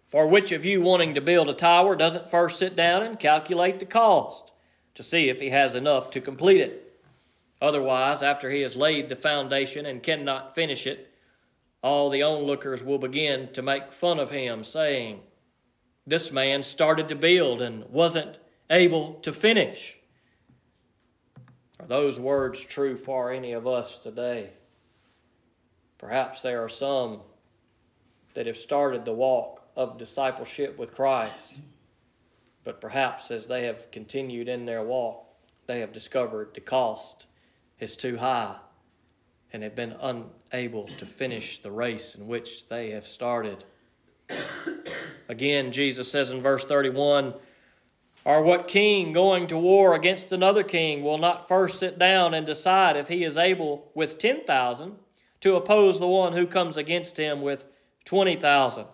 For 0.07 0.27
which 0.27 0.53
of 0.53 0.63
you 0.63 0.81
wanting 0.81 1.15
to 1.15 1.21
build 1.21 1.49
a 1.49 1.53
tower 1.53 1.97
doesn't 1.97 2.31
first 2.31 2.57
sit 2.57 2.77
down 2.77 3.03
and 3.03 3.19
calculate 3.19 3.79
the 3.79 3.85
cost 3.85 4.53
to 4.93 5.03
see 5.03 5.27
if 5.27 5.41
he 5.41 5.49
has 5.49 5.75
enough 5.75 6.09
to 6.11 6.21
complete 6.21 6.61
it? 6.61 6.85
Otherwise, 7.62 8.21
after 8.21 8.50
he 8.50 8.62
has 8.62 8.75
laid 8.75 9.09
the 9.09 9.15
foundation 9.15 9.85
and 9.85 10.03
cannot 10.03 10.53
finish 10.53 10.85
it, 10.85 11.12
all 11.81 12.09
the 12.09 12.24
onlookers 12.24 12.83
will 12.83 12.97
begin 12.97 13.51
to 13.53 13.62
make 13.62 13.93
fun 13.93 14.19
of 14.19 14.31
him, 14.31 14.63
saying, 14.63 15.21
This 16.05 16.31
man 16.31 16.63
started 16.63 17.07
to 17.09 17.15
build 17.15 17.62
and 17.62 17.85
wasn't 17.89 18.39
able 18.69 19.13
to 19.21 19.31
finish. 19.31 19.97
Are 21.79 21.88
those 21.88 22.19
words 22.19 22.63
true 22.63 22.97
for 22.97 23.31
any 23.31 23.53
of 23.53 23.67
us 23.67 24.00
today? 24.00 24.50
Perhaps 25.97 26.41
there 26.41 26.63
are 26.63 26.69
some 26.69 27.21
that 28.33 28.47
have 28.47 28.57
started 28.57 29.05
the 29.05 29.13
walk 29.13 29.67
of 29.75 29.97
discipleship 29.97 30.77
with 30.77 30.93
Christ, 30.93 31.62
but 32.63 32.81
perhaps 32.81 33.31
as 33.31 33.47
they 33.47 33.65
have 33.65 33.91
continued 33.91 34.50
in 34.50 34.65
their 34.65 34.83
walk, 34.83 35.25
they 35.67 35.79
have 35.79 35.93
discovered 35.93 36.50
the 36.53 36.62
cost 36.62 37.27
is 37.79 37.96
too 37.96 38.17
high 38.17 38.58
and 39.51 39.63
have 39.63 39.75
been 39.75 39.96
unable 40.01 40.88
to 40.98 41.05
finish 41.05 41.60
the 41.60 41.72
race 41.72 42.15
in 42.15 42.27
which 42.27 42.67
they 42.67 42.91
have 42.91 43.08
started. 43.08 43.63
Again, 45.29 45.72
Jesus 45.72 46.12
says 46.12 46.32
in 46.32 46.41
verse 46.41 46.65
31 46.65 47.34
Or 48.24 48.41
what 48.41 48.67
king 48.67 49.13
going 49.13 49.48
to 49.48 49.58
war 49.58 49.96
against 49.96 50.32
another 50.32 50.63
king 50.63 51.03
will 51.03 51.17
not 51.17 51.48
first 51.48 51.79
sit 51.79 51.98
down 51.98 52.34
and 52.34 52.46
decide 52.46 52.98
if 52.98 53.08
he 53.08 53.24
is 53.24 53.38
able 53.38 53.91
with 53.94 54.17
10,000 54.17 54.96
to 55.41 55.55
oppose 55.55 56.00
the 56.00 56.08
one 56.08 56.34
who 56.34 56.48
comes 56.48 56.77
against 56.77 57.17
him 57.17 57.41
with 57.41 57.65
20,000? 58.05 58.86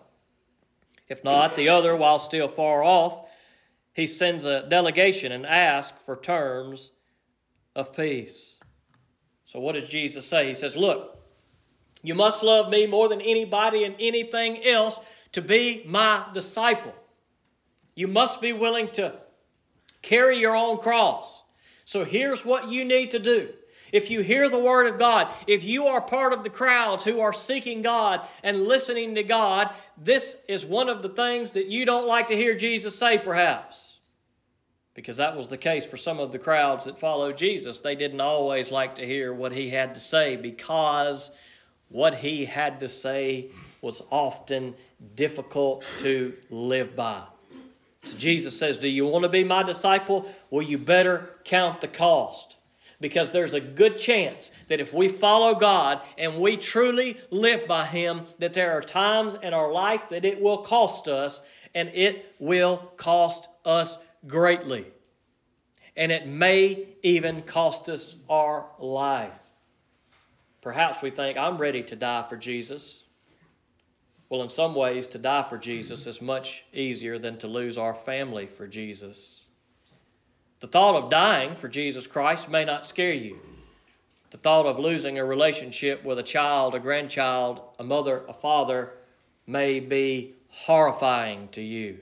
If 1.08 1.24
not, 1.24 1.56
the 1.56 1.68
other, 1.68 1.94
while 1.94 2.18
still 2.18 2.48
far 2.48 2.82
off, 2.82 3.28
he 3.94 4.06
sends 4.06 4.44
a 4.44 4.66
delegation 4.68 5.32
and 5.32 5.44
asks 5.44 5.98
for 6.04 6.16
terms 6.16 6.92
of 7.74 7.94
peace. 7.94 8.58
So, 9.52 9.60
what 9.60 9.74
does 9.74 9.86
Jesus 9.86 10.24
say? 10.24 10.48
He 10.48 10.54
says, 10.54 10.78
Look, 10.78 11.14
you 12.02 12.14
must 12.14 12.42
love 12.42 12.70
me 12.70 12.86
more 12.86 13.10
than 13.10 13.20
anybody 13.20 13.84
and 13.84 13.94
anything 14.00 14.64
else 14.64 14.98
to 15.32 15.42
be 15.42 15.82
my 15.86 16.24
disciple. 16.32 16.94
You 17.94 18.08
must 18.08 18.40
be 18.40 18.54
willing 18.54 18.88
to 18.92 19.12
carry 20.00 20.38
your 20.38 20.56
own 20.56 20.78
cross. 20.78 21.44
So, 21.84 22.02
here's 22.02 22.46
what 22.46 22.70
you 22.70 22.82
need 22.86 23.10
to 23.10 23.18
do. 23.18 23.50
If 23.92 24.10
you 24.10 24.22
hear 24.22 24.48
the 24.48 24.58
word 24.58 24.86
of 24.86 24.98
God, 24.98 25.30
if 25.46 25.62
you 25.62 25.86
are 25.86 26.00
part 26.00 26.32
of 26.32 26.44
the 26.44 26.48
crowds 26.48 27.04
who 27.04 27.20
are 27.20 27.34
seeking 27.34 27.82
God 27.82 28.26
and 28.42 28.66
listening 28.66 29.16
to 29.16 29.22
God, 29.22 29.68
this 29.98 30.38
is 30.48 30.64
one 30.64 30.88
of 30.88 31.02
the 31.02 31.10
things 31.10 31.52
that 31.52 31.66
you 31.66 31.84
don't 31.84 32.08
like 32.08 32.28
to 32.28 32.36
hear 32.36 32.54
Jesus 32.54 32.98
say, 32.98 33.18
perhaps 33.18 33.98
because 34.94 35.16
that 35.16 35.36
was 35.36 35.48
the 35.48 35.56
case 35.56 35.86
for 35.86 35.96
some 35.96 36.20
of 36.20 36.32
the 36.32 36.38
crowds 36.38 36.84
that 36.84 36.98
followed 36.98 37.36
Jesus. 37.36 37.80
They 37.80 37.94
didn't 37.94 38.20
always 38.20 38.70
like 38.70 38.96
to 38.96 39.06
hear 39.06 39.32
what 39.32 39.52
he 39.52 39.70
had 39.70 39.94
to 39.94 40.00
say 40.00 40.36
because 40.36 41.30
what 41.88 42.16
he 42.16 42.44
had 42.44 42.80
to 42.80 42.88
say 42.88 43.48
was 43.80 44.02
often 44.10 44.74
difficult 45.14 45.84
to 45.98 46.34
live 46.50 46.94
by. 46.94 47.22
So 48.04 48.16
Jesus 48.18 48.58
says, 48.58 48.78
Do 48.78 48.88
you 48.88 49.06
want 49.06 49.22
to 49.22 49.28
be 49.28 49.44
my 49.44 49.62
disciple? 49.62 50.26
Well, 50.50 50.62
you 50.62 50.78
better 50.78 51.30
count 51.44 51.80
the 51.80 51.88
cost. 51.88 52.56
Because 53.00 53.32
there's 53.32 53.52
a 53.52 53.60
good 53.60 53.98
chance 53.98 54.52
that 54.68 54.78
if 54.78 54.94
we 54.94 55.08
follow 55.08 55.56
God 55.56 56.02
and 56.16 56.38
we 56.38 56.56
truly 56.56 57.18
live 57.30 57.66
by 57.66 57.84
Him, 57.84 58.20
that 58.38 58.54
there 58.54 58.72
are 58.72 58.80
times 58.80 59.34
in 59.42 59.52
our 59.52 59.72
life 59.72 60.02
that 60.10 60.24
it 60.24 60.40
will 60.40 60.58
cost 60.58 61.08
us, 61.08 61.42
and 61.74 61.90
it 61.94 62.32
will 62.38 62.76
cost 62.96 63.48
us 63.64 63.98
greatly. 64.26 64.86
And 65.96 66.10
it 66.10 66.26
may 66.26 66.88
even 67.02 67.42
cost 67.42 67.88
us 67.88 68.16
our 68.28 68.66
life. 68.78 69.38
Perhaps 70.60 71.02
we 71.02 71.10
think, 71.10 71.36
I'm 71.36 71.58
ready 71.58 71.82
to 71.82 71.96
die 71.96 72.22
for 72.22 72.36
Jesus. 72.36 73.04
Well, 74.28 74.42
in 74.42 74.48
some 74.48 74.74
ways, 74.74 75.06
to 75.08 75.18
die 75.18 75.42
for 75.42 75.58
Jesus 75.58 76.06
is 76.06 76.22
much 76.22 76.64
easier 76.72 77.18
than 77.18 77.36
to 77.38 77.48
lose 77.48 77.76
our 77.76 77.92
family 77.92 78.46
for 78.46 78.66
Jesus. 78.66 79.46
The 80.60 80.68
thought 80.68 80.94
of 80.94 81.10
dying 81.10 81.56
for 81.56 81.68
Jesus 81.68 82.06
Christ 82.06 82.48
may 82.48 82.64
not 82.64 82.86
scare 82.86 83.12
you. 83.12 83.40
The 84.30 84.38
thought 84.38 84.64
of 84.64 84.78
losing 84.78 85.18
a 85.18 85.24
relationship 85.24 86.04
with 86.04 86.18
a 86.18 86.22
child, 86.22 86.74
a 86.74 86.80
grandchild, 86.80 87.60
a 87.78 87.84
mother, 87.84 88.22
a 88.26 88.32
father 88.32 88.94
may 89.46 89.80
be 89.80 90.32
horrifying 90.48 91.48
to 91.48 91.60
you. 91.60 91.98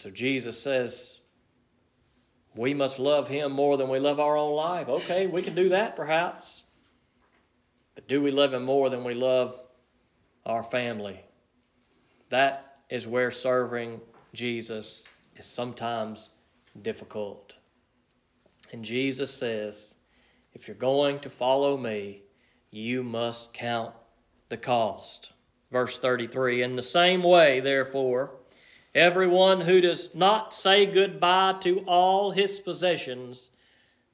And 0.00 0.04
so 0.04 0.10
Jesus 0.16 0.58
says, 0.58 1.20
we 2.56 2.72
must 2.72 2.98
love 2.98 3.28
him 3.28 3.52
more 3.52 3.76
than 3.76 3.90
we 3.90 3.98
love 3.98 4.18
our 4.18 4.34
own 4.34 4.56
life. 4.56 4.88
Okay, 4.88 5.26
we 5.26 5.42
can 5.42 5.54
do 5.54 5.68
that 5.68 5.94
perhaps. 5.94 6.62
But 7.94 8.08
do 8.08 8.22
we 8.22 8.30
love 8.30 8.54
him 8.54 8.64
more 8.64 8.88
than 8.88 9.04
we 9.04 9.12
love 9.12 9.60
our 10.46 10.62
family? 10.62 11.20
That 12.30 12.78
is 12.88 13.06
where 13.06 13.30
serving 13.30 14.00
Jesus 14.32 15.04
is 15.36 15.44
sometimes 15.44 16.30
difficult. 16.80 17.56
And 18.72 18.82
Jesus 18.82 19.30
says, 19.30 19.96
if 20.54 20.66
you're 20.66 20.76
going 20.76 21.18
to 21.18 21.28
follow 21.28 21.76
me, 21.76 22.22
you 22.70 23.02
must 23.02 23.52
count 23.52 23.92
the 24.48 24.56
cost. 24.56 25.32
Verse 25.70 25.98
33 25.98 26.62
In 26.62 26.74
the 26.74 26.80
same 26.80 27.22
way, 27.22 27.60
therefore, 27.60 28.39
Everyone 28.94 29.60
who 29.60 29.80
does 29.80 30.14
not 30.14 30.52
say 30.52 30.84
goodbye 30.84 31.54
to 31.60 31.80
all 31.80 32.32
his 32.32 32.58
possessions 32.58 33.50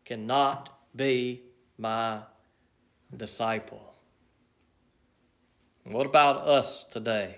cannot 0.04 0.78
be 0.95 1.42
my 1.78 2.21
disciple. 3.16 3.95
What 5.85 6.06
about 6.06 6.38
us 6.38 6.85
today? 6.85 7.37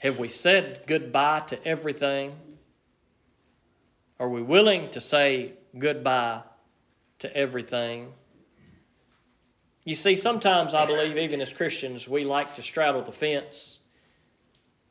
Have 0.00 0.18
we 0.18 0.28
said 0.28 0.82
goodbye 0.86 1.40
to 1.48 1.66
everything? 1.66 2.34
Are 4.18 4.28
we 4.28 4.42
willing 4.42 4.90
to 4.90 5.00
say 5.00 5.54
goodbye 5.78 6.42
to 7.20 7.34
everything? 7.34 8.12
You 9.84 9.94
see, 9.94 10.16
sometimes 10.16 10.74
I 10.74 10.84
believe, 10.84 11.16
even 11.16 11.40
as 11.40 11.52
Christians, 11.52 12.06
we 12.06 12.24
like 12.24 12.54
to 12.56 12.62
straddle 12.62 13.02
the 13.02 13.12
fence 13.12 13.80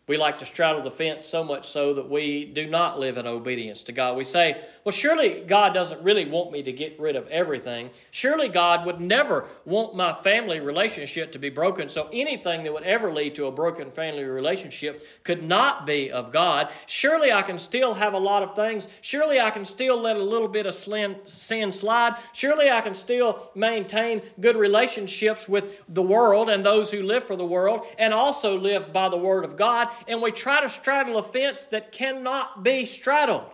we 0.09 0.17
like 0.17 0.39
to 0.39 0.45
straddle 0.45 0.81
the 0.81 0.89
fence 0.89 1.27
so 1.27 1.43
much 1.43 1.69
so 1.69 1.93
that 1.93 2.09
we 2.09 2.43
do 2.43 2.65
not 2.65 2.99
live 2.99 3.17
in 3.17 3.27
obedience 3.27 3.83
to 3.83 3.91
God. 3.91 4.17
We 4.17 4.23
say, 4.23 4.59
well, 4.83 4.91
surely 4.91 5.43
God 5.45 5.75
doesn't 5.75 6.01
really 6.01 6.25
want 6.25 6.51
me 6.51 6.63
to 6.63 6.73
get 6.73 6.99
rid 6.99 7.15
of 7.15 7.27
everything. 7.27 7.91
Surely 8.09 8.47
God 8.47 8.87
would 8.87 8.99
never 8.99 9.45
want 9.65 9.93
my 9.93 10.11
family 10.11 10.61
relationship 10.61 11.31
to 11.33 11.37
be 11.37 11.49
broken. 11.49 11.89
So 11.89 12.09
anything 12.11 12.63
that 12.63 12.73
would 12.73 12.81
ever 12.81 13.13
lead 13.13 13.35
to 13.35 13.45
a 13.45 13.51
broken 13.51 13.91
family 13.91 14.23
relationship 14.23 15.05
could 15.23 15.43
not 15.43 15.85
be 15.85 16.09
of 16.09 16.31
God. 16.31 16.71
Surely 16.87 17.31
I 17.31 17.43
can 17.43 17.59
still 17.59 17.93
have 17.93 18.15
a 18.15 18.17
lot 18.17 18.41
of 18.41 18.55
things. 18.55 18.87
Surely 19.01 19.39
I 19.39 19.51
can 19.51 19.63
still 19.63 20.01
let 20.01 20.15
a 20.15 20.23
little 20.23 20.47
bit 20.47 20.65
of 20.65 20.73
sin 20.73 21.71
slide. 21.71 22.15
Surely 22.33 22.71
I 22.71 22.81
can 22.81 22.95
still 22.95 23.51
maintain 23.53 24.23
good 24.39 24.55
relationships 24.55 25.47
with 25.47 25.83
the 25.87 26.01
world 26.01 26.49
and 26.49 26.65
those 26.65 26.89
who 26.89 27.03
live 27.03 27.25
for 27.25 27.35
the 27.35 27.45
world 27.45 27.85
and 27.99 28.11
also 28.11 28.57
live 28.57 28.91
by 28.91 29.07
the 29.07 29.15
Word 29.15 29.45
of 29.45 29.55
God 29.55 29.87
and 30.07 30.21
we 30.21 30.31
try 30.31 30.61
to 30.61 30.69
straddle 30.69 31.17
a 31.17 31.23
fence 31.23 31.65
that 31.65 31.91
cannot 31.91 32.63
be 32.63 32.85
straddled. 32.85 33.49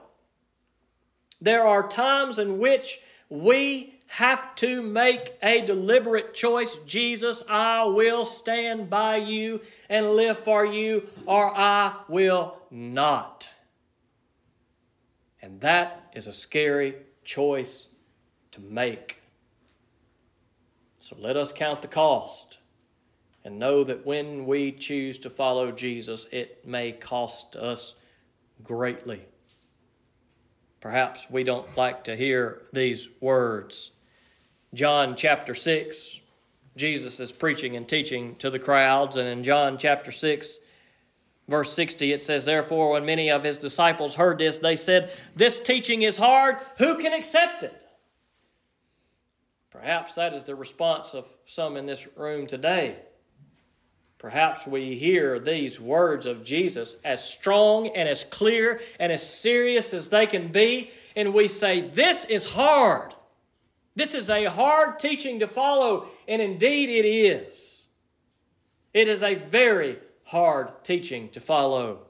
There 1.42 1.66
are 1.66 1.88
times 1.88 2.40
in 2.40 2.60
which 2.60 3.00
we 3.30 3.94
have 4.08 4.56
to 4.56 4.82
make 4.82 5.34
a 5.42 5.62
deliberate 5.62 6.34
choice. 6.34 6.78
Jesus, 6.86 7.42
I 7.50 7.86
will 7.86 8.24
stand 8.24 8.90
by 8.90 9.18
you 9.18 9.62
and 9.90 10.12
live 10.12 10.38
for 10.38 10.66
you, 10.66 11.08
or 11.26 11.56
I 11.56 11.96
will 12.08 12.58
not. 12.70 13.50
And 15.42 15.60
that 15.62 16.10
is 16.14 16.28
a 16.28 16.34
scary 16.34 16.96
choice 17.24 17.88
to 18.52 18.62
make. 18.62 19.22
So 21.00 21.16
let 21.20 21.36
us 21.38 21.52
count 21.52 21.82
the 21.82 21.88
cost 21.88 22.60
and 23.46 23.60
know 23.60 23.84
that 23.84 24.06
when 24.06 24.48
we 24.48 24.72
choose 24.72 25.20
to 25.20 25.30
follow 25.30 25.72
Jesus, 25.72 26.26
it 26.32 26.66
may 26.66 26.92
cost 26.92 27.56
us 27.56 27.96
greatly. 28.64 29.22
perhaps 30.82 31.28
we 31.32 31.44
don't 31.44 31.78
like 31.78 32.04
to 32.04 32.16
hear 32.16 32.62
these 32.72 33.10
words. 33.20 33.92
John 34.74 35.16
chapter 35.16 35.56
6, 35.56 36.20
Jesus 36.76 37.20
is 37.20 37.32
preaching 37.32 37.76
and 37.76 37.88
teaching 37.88 38.36
to 38.36 38.50
the 38.50 38.60
crowds, 38.60 39.18
and 39.18 39.28
in 39.28 39.44
John 39.44 39.78
chapter 39.78 40.12
6, 40.12 40.60
verse 41.48 41.74
60, 41.74 42.14
it 42.14 42.22
says, 42.22 42.46
Therefore, 42.46 42.92
when 42.92 43.06
many 43.06 43.32
of 43.32 43.44
his 43.44 43.58
disciples 43.58 44.16
heard 44.16 44.38
this, 44.38 44.60
they 44.60 44.76
said, 44.76 45.12
This 45.36 45.60
teaching 45.60 46.02
is 46.04 46.18
hard, 46.18 46.58
who 46.78 46.98
can 46.98 47.14
accept 47.14 47.64
it? 47.64 47.82
Perhaps 49.72 50.16
that 50.16 50.34
is 50.34 50.44
the 50.44 50.56
response 50.56 51.14
of 51.14 51.26
some 51.46 51.78
in 51.78 51.86
this 51.86 52.08
room 52.16 52.48
today. 52.48 52.98
Perhaps 54.26 54.66
we 54.66 54.96
hear 54.96 55.38
these 55.38 55.80
words 55.80 56.26
of 56.26 56.44
Jesus 56.44 56.96
as 57.04 57.24
strong 57.24 57.90
and 57.90 58.10
as 58.10 58.24
clear 58.24 58.82
and 59.00 59.12
as 59.12 59.22
serious 59.22 59.94
as 59.94 60.10
they 60.10 60.26
can 60.26 60.52
be, 60.52 60.90
and 61.16 61.32
we 61.32 61.48
say, 61.48 61.82
This 61.82 62.26
is 62.26 62.44
hard. 62.44 63.14
This 63.96 64.16
is 64.16 64.32
a 64.32 64.46
hard 64.46 64.98
teaching 64.98 65.42
to 65.42 65.48
follow, 65.48 66.08
and 66.28 66.42
indeed 66.42 66.90
it 66.90 67.08
is. 67.08 67.86
It 68.96 69.08
is 69.08 69.22
a 69.22 69.36
very 69.36 70.00
hard 70.24 70.84
teaching 70.84 71.30
to 71.30 71.40
follow. 71.40 72.08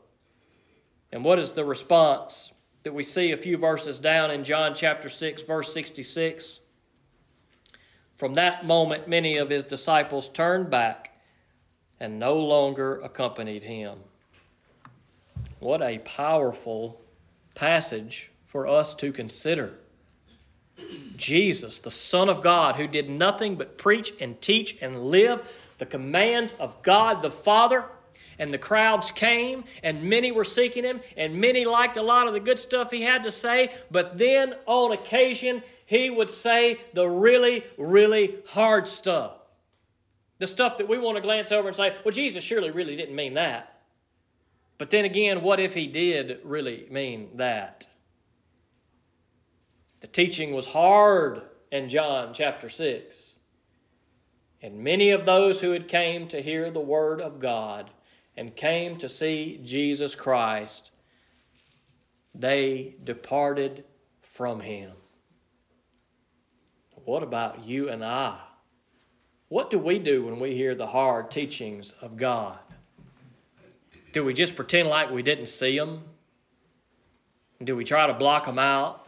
And 1.11 1.25
what 1.25 1.37
is 1.37 1.51
the 1.51 1.65
response 1.65 2.53
that 2.83 2.93
we 2.93 3.03
see 3.03 3.33
a 3.33 3.37
few 3.37 3.57
verses 3.57 3.99
down 3.99 4.31
in 4.31 4.45
John 4.45 4.73
chapter 4.73 5.09
6, 5.09 5.41
verse 5.41 5.73
66? 5.73 6.61
From 8.15 8.35
that 8.35 8.65
moment, 8.65 9.09
many 9.09 9.35
of 9.35 9.49
his 9.49 9.65
disciples 9.65 10.29
turned 10.29 10.69
back 10.69 11.04
and 11.99 12.19
no 12.19 12.35
longer 12.35 12.99
accompanied 13.01 13.63
him. 13.63 13.99
What 15.59 15.81
a 15.81 15.99
powerful 15.99 17.01
passage 17.53 18.31
for 18.45 18.67
us 18.67 18.93
to 18.95 19.11
consider. 19.11 19.73
Jesus, 21.15 21.79
the 21.79 21.91
Son 21.91 22.29
of 22.29 22.41
God, 22.41 22.75
who 22.75 22.87
did 22.87 23.09
nothing 23.09 23.55
but 23.55 23.77
preach 23.77 24.13
and 24.19 24.39
teach 24.41 24.77
and 24.81 25.05
live 25.05 25.49
the 25.77 25.85
commands 25.85 26.53
of 26.53 26.81
God 26.81 27.21
the 27.21 27.31
Father. 27.31 27.85
And 28.37 28.53
the 28.53 28.57
crowds 28.57 29.11
came, 29.11 29.63
and 29.81 30.03
many 30.03 30.33
were 30.33 30.43
seeking 30.43 30.83
him, 30.83 30.99
and 31.15 31.39
many 31.39 31.63
liked 31.63 31.95
a 31.95 32.01
lot 32.01 32.27
of 32.27 32.33
the 32.33 32.41
good 32.41 32.59
stuff 32.59 32.91
he 32.91 33.01
had 33.01 33.23
to 33.23 33.31
say. 33.31 33.71
But 33.89 34.17
then, 34.17 34.55
on 34.65 34.91
occasion, 34.91 35.63
he 35.85 36.09
would 36.09 36.29
say 36.29 36.81
the 36.93 37.07
really, 37.07 37.63
really 37.77 38.35
hard 38.47 38.87
stuff. 38.87 39.31
The 40.39 40.47
stuff 40.47 40.77
that 40.77 40.87
we 40.87 40.97
want 40.97 41.15
to 41.17 41.21
glance 41.21 41.51
over 41.51 41.67
and 41.67 41.75
say, 41.75 41.95
well, 42.03 42.13
Jesus 42.13 42.43
surely 42.43 42.71
really 42.71 42.95
didn't 42.95 43.15
mean 43.15 43.35
that. 43.35 43.81
But 44.77 44.89
then 44.89 45.05
again, 45.05 45.41
what 45.41 45.59
if 45.59 45.73
he 45.73 45.87
did 45.87 46.39
really 46.43 46.87
mean 46.89 47.37
that? 47.37 47.87
The 50.01 50.07
teaching 50.07 50.53
was 50.53 50.67
hard 50.67 51.41
in 51.71 51.87
John 51.89 52.33
chapter 52.33 52.69
6. 52.69 53.37
And 54.61 54.79
many 54.79 55.11
of 55.11 55.25
those 55.25 55.61
who 55.61 55.71
had 55.71 55.87
came 55.87 56.27
to 56.27 56.41
hear 56.41 56.69
the 56.69 56.81
word 56.81 57.21
of 57.21 57.39
God 57.39 57.91
and 58.35 58.55
came 58.55 58.97
to 58.97 59.07
see 59.07 59.61
Jesus 59.63 60.15
Christ, 60.15 60.91
they 62.33 62.95
departed 63.03 63.85
from 64.21 64.59
him. 64.59 64.91
What 67.05 67.23
about 67.23 67.63
you 67.63 67.89
and 67.89 68.03
I? 68.03 68.39
What 69.55 69.69
do 69.69 69.79
we 69.79 69.99
do 69.99 70.25
when 70.25 70.41
we 70.41 70.53
hear 70.53 70.75
the 70.75 70.87
hard 70.87 71.31
teachings 71.31 71.95
of 72.01 72.17
God? 72.17 72.59
Do 74.11 74.25
we 74.25 74.33
just 74.33 74.53
pretend 74.53 74.89
like 74.89 75.11
we 75.11 75.23
didn't 75.23 75.47
see 75.47 75.79
them? 75.79 76.03
Do 77.63 77.73
we 77.73 77.85
try 77.85 78.05
to 78.05 78.13
block 78.13 78.47
them 78.47 78.59
out? 78.59 79.07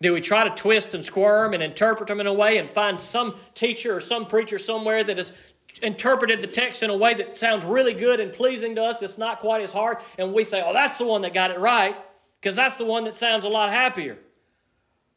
Do 0.00 0.14
we 0.14 0.22
try 0.22 0.48
to 0.48 0.54
twist 0.54 0.94
and 0.94 1.04
squirm 1.04 1.52
and 1.52 1.62
interpret 1.62 2.08
them 2.08 2.20
in 2.20 2.26
a 2.26 2.32
way 2.32 2.56
and 2.56 2.70
find 2.70 2.98
some 2.98 3.34
teacher 3.52 3.94
or 3.94 4.00
some 4.00 4.24
preacher 4.24 4.56
somewhere 4.56 5.04
that 5.04 5.18
has 5.18 5.34
interpreted 5.82 6.40
the 6.40 6.46
text 6.46 6.82
in 6.82 6.88
a 6.88 6.96
way 6.96 7.12
that 7.12 7.36
sounds 7.36 7.66
really 7.66 7.92
good 7.92 8.20
and 8.20 8.32
pleasing 8.32 8.74
to 8.76 8.82
us 8.82 8.96
that's 8.96 9.18
not 9.18 9.40
quite 9.40 9.60
as 9.60 9.74
hard 9.74 9.98
and 10.16 10.32
we 10.32 10.42
say, 10.42 10.62
oh, 10.64 10.72
that's 10.72 10.96
the 10.96 11.04
one 11.04 11.20
that 11.20 11.34
got 11.34 11.50
it 11.50 11.58
right 11.58 11.98
because 12.40 12.56
that's 12.56 12.76
the 12.76 12.84
one 12.86 13.04
that 13.04 13.14
sounds 13.14 13.44
a 13.44 13.48
lot 13.50 13.70
happier? 13.70 14.16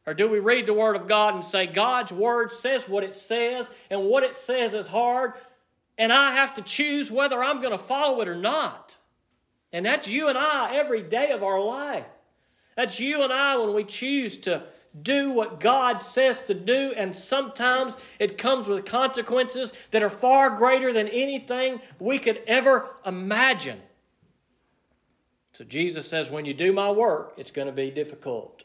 Or 0.06 0.14
do 0.14 0.28
we 0.28 0.40
read 0.40 0.66
the 0.66 0.74
Word 0.74 0.96
of 0.96 1.06
God 1.06 1.34
and 1.34 1.44
say, 1.44 1.66
God's 1.66 2.12
Word 2.12 2.50
says 2.50 2.88
what 2.88 3.04
it 3.04 3.14
says, 3.14 3.70
and 3.90 4.04
what 4.04 4.24
it 4.24 4.34
says 4.34 4.74
is 4.74 4.88
hard, 4.88 5.34
and 5.96 6.12
I 6.12 6.32
have 6.32 6.54
to 6.54 6.62
choose 6.62 7.12
whether 7.12 7.42
I'm 7.42 7.60
going 7.60 7.72
to 7.72 7.78
follow 7.78 8.20
it 8.20 8.28
or 8.28 8.34
not? 8.34 8.96
And 9.72 9.86
that's 9.86 10.08
you 10.08 10.28
and 10.28 10.36
I 10.36 10.74
every 10.74 11.02
day 11.02 11.30
of 11.30 11.42
our 11.42 11.60
life. 11.60 12.06
That's 12.76 12.98
you 12.98 13.22
and 13.22 13.32
I 13.32 13.56
when 13.56 13.74
we 13.74 13.84
choose 13.84 14.38
to 14.38 14.64
do 15.00 15.30
what 15.30 15.60
God 15.60 16.02
says 16.02 16.42
to 16.44 16.54
do, 16.54 16.92
and 16.96 17.14
sometimes 17.16 17.96
it 18.18 18.36
comes 18.36 18.68
with 18.68 18.84
consequences 18.84 19.72
that 19.90 20.02
are 20.02 20.10
far 20.10 20.50
greater 20.50 20.92
than 20.92 21.08
anything 21.08 21.80
we 21.98 22.18
could 22.18 22.42
ever 22.46 22.90
imagine. 23.06 23.80
So 25.54 25.64
Jesus 25.64 26.08
says, 26.08 26.30
When 26.30 26.44
you 26.44 26.54
do 26.54 26.72
my 26.72 26.90
work, 26.90 27.34
it's 27.36 27.50
going 27.50 27.68
to 27.68 27.72
be 27.72 27.90
difficult. 27.90 28.64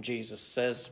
Jesus 0.00 0.40
says, 0.40 0.90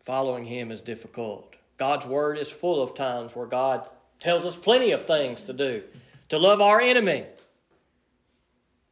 Following 0.00 0.44
him 0.44 0.70
is 0.70 0.82
difficult. 0.82 1.54
God's 1.78 2.06
word 2.06 2.38
is 2.38 2.50
full 2.50 2.82
of 2.82 2.94
times 2.94 3.34
where 3.34 3.46
God 3.46 3.88
tells 4.20 4.44
us 4.44 4.56
plenty 4.56 4.90
of 4.90 5.06
things 5.06 5.42
to 5.42 5.52
do 5.52 5.82
to 6.28 6.38
love 6.38 6.60
our 6.60 6.80
enemy 6.80 7.26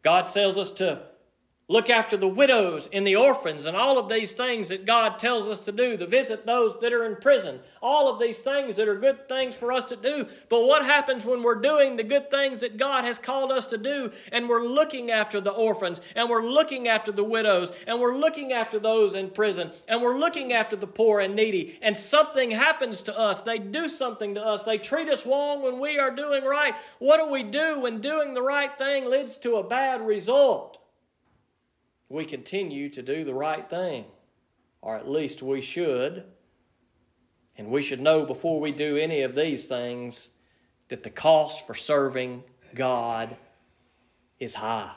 God 0.03 0.27
tells 0.27 0.59
us 0.59 0.71
to 0.73 1.03
look 1.69 1.89
after 1.89 2.17
the 2.17 2.29
widows 2.29 2.89
and 2.93 3.07
the 3.07 3.17
orphans 3.17 3.65
and 3.65 3.77
all 3.77 3.99
of 3.99 4.09
these 4.09 4.33
things 4.33 4.69
that 4.69 4.85
God 4.85 5.19
tells 5.19 5.49
us 5.49 5.61
to 5.61 5.73
do, 5.73 5.97
to 5.97 6.07
visit 6.07 6.45
those 6.45 6.79
that 6.81 6.93
are 6.93 7.05
in 7.05 7.17
prison, 7.17 7.61
all 7.81 8.13
of 8.13 8.21
these 8.21 8.41
things 8.41 8.77
that 8.77 8.89
are 8.89 8.97
good 8.97 9.29
things 9.29 9.57
for 9.57 9.73
us 9.73 9.85
to 9.85 9.97
do. 9.97 10.27
But 10.51 10.67
what 10.67 10.85
happens 10.85 11.25
when 11.25 11.43
we're 11.43 11.55
doing 11.55 11.97
the 11.97 12.03
good 12.03 12.31
things 12.31 12.61
that 12.61 12.77
God 12.77 13.05
has 13.05 13.19
called 13.19 13.53
us 13.53 13.67
to 13.67 13.79
do 13.79 14.13
and 14.33 14.49
we're 14.49 14.67
looking 14.67 15.11
after 15.11 15.41
the 15.41 15.51
orphans 15.51 16.01
and 16.15 16.29
we're 16.29 16.45
looking 16.45 16.89
after 16.89 17.11
the 17.11 17.25
widows 17.25 17.73
and 17.87 17.99
we're 17.99 18.17
looking 18.17 18.53
after 18.53 18.79
those 18.79 19.15
in 19.15 19.31
prison 19.31 19.71
and 19.89 20.03
we're 20.03 20.19
looking 20.19 20.53
after 20.53 20.77
the 20.77 20.87
poor 20.87 21.21
and 21.21 21.35
needy 21.35 21.79
and 21.81 21.97
something 21.97 22.51
happens 22.51 23.03
to 23.03 23.19
us? 23.19 23.43
They 23.45 23.59
do 23.59 23.89
something 23.89 24.35
to 24.35 24.45
us. 24.45 24.65
They 24.65 24.79
treat 24.79 25.09
us 25.09 25.25
wrong 25.25 25.63
when 25.63 25.81
we 25.81 25.99
are 25.99 26.15
doing 26.15 26.45
right. 26.45 26.75
What 26.99 27.19
do 27.19 27.31
we 27.31 27.45
do 27.45 27.81
when 27.81 28.01
doing 28.01 28.35
the 28.35 28.43
right 28.43 28.77
thing 28.77 29.09
leads 29.09 29.39
to 29.39 29.57
a 29.57 29.63
bad 29.67 30.05
result? 30.05 30.82
We 32.13 32.27
continue 32.27 32.91
to 32.91 33.01
do 33.01 33.25
the 33.25 33.33
right 33.33 33.71
thing, 33.71 34.05
or 34.83 34.97
at 34.97 35.09
least 35.09 35.43
we 35.43 35.63
should. 35.63 36.25
And 37.57 37.69
we 37.69 37.81
should 37.81 38.03
know 38.03 38.27
before 38.27 38.61
we 38.61 38.71
do 38.71 38.99
any 38.99 39.23
of 39.23 39.35
these 39.35 39.65
things 39.65 40.31
that 40.89 41.03
the 41.05 41.11
cost 41.11 41.67
for 41.67 41.75
serving 41.75 42.45
God 42.75 43.35
is 44.39 44.55
high. 44.55 44.93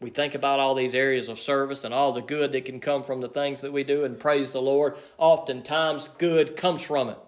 We 0.00 0.10
think 0.10 0.34
about 0.34 0.58
all 0.58 0.74
these 0.74 0.96
areas 0.96 1.28
of 1.28 1.38
service 1.38 1.84
and 1.84 1.94
all 1.94 2.12
the 2.12 2.22
good 2.22 2.50
that 2.52 2.64
can 2.64 2.80
come 2.80 3.04
from 3.04 3.20
the 3.20 3.28
things 3.28 3.60
that 3.60 3.72
we 3.72 3.84
do, 3.84 4.04
and 4.04 4.18
praise 4.18 4.50
the 4.50 4.62
Lord. 4.62 4.96
Oftentimes, 5.16 6.08
good 6.18 6.56
comes 6.56 6.82
from 6.82 7.10
it. 7.10 7.18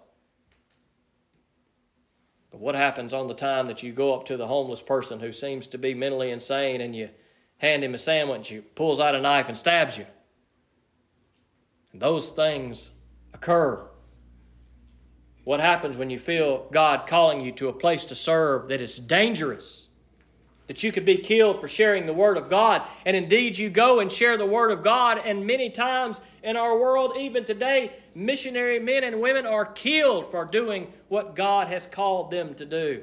But 2.51 2.61
what 2.61 2.75
happens 2.75 3.15
on 3.15 3.29
the 3.29 3.35
time 3.35 3.69
that 3.69 3.85
you 3.85 3.93
go 3.93 4.13
up 4.13 4.25
to 4.25 4.37
the 4.37 4.49
homeless 4.49 4.83
person 4.83 5.21
who 5.21 5.31
seems 5.31 5.69
to 5.69 5.79
be 5.79 5.95
mentally 5.95 6.33
insane 6.33 6.81
and 6.81 6.97
you 6.97 7.11
hand 7.61 7.85
him 7.85 7.95
a 7.95 7.99
sandwich, 7.99 8.49
he 8.49 8.59
pulls 8.59 9.01
out 9.01 9.15
a 9.15 9.21
knife 9.21 9.49
and 9.49 9.57
stabs 9.57 9.97
you. 9.97 10.07
And 11.93 12.01
those 12.01 12.31
things 12.31 12.91
occur. 13.33 13.87
What 15.45 15.61
happens 15.61 15.97
when 15.97 16.11
you 16.11 16.19
feel 16.19 16.67
God 16.71 17.07
calling 17.07 17.41
you 17.41 17.53
to 17.53 17.69
a 17.69 17.73
place 17.73 18.05
to 18.07 18.15
serve 18.15 18.69
that 18.69 18.81
is 18.81 18.99
dangerous? 18.99 19.89
That 20.69 20.83
you 20.83 20.93
could 20.93 21.05
be 21.05 21.17
killed 21.17 21.61
for 21.61 21.67
sharing 21.67 22.07
the 22.07 22.13
Word 22.13 22.37
of 22.37 22.49
God. 22.49 22.83
And 23.05 23.17
indeed, 23.17 23.59
you 23.59 23.69
go 23.69 23.99
and 23.99 24.11
share 24.11 24.37
the 24.37 24.47
Word 24.47 24.71
of 24.71 24.83
God. 24.83 25.21
And 25.25 25.47
many 25.47 25.69
times 25.69 26.21
in 26.43 26.57
our 26.57 26.79
world, 26.79 27.17
even 27.19 27.45
today, 27.45 27.93
missionary 28.15 28.79
men 28.79 29.03
and 29.03 29.21
women 29.21 29.47
are 29.47 29.67
killed 29.67 30.31
for 30.31 30.45
doing 30.45 30.93
what 31.09 31.35
God 31.35 31.67
has 31.69 31.87
called 31.87 32.31
them 32.31 32.55
to 32.55 32.65
do. 32.65 33.03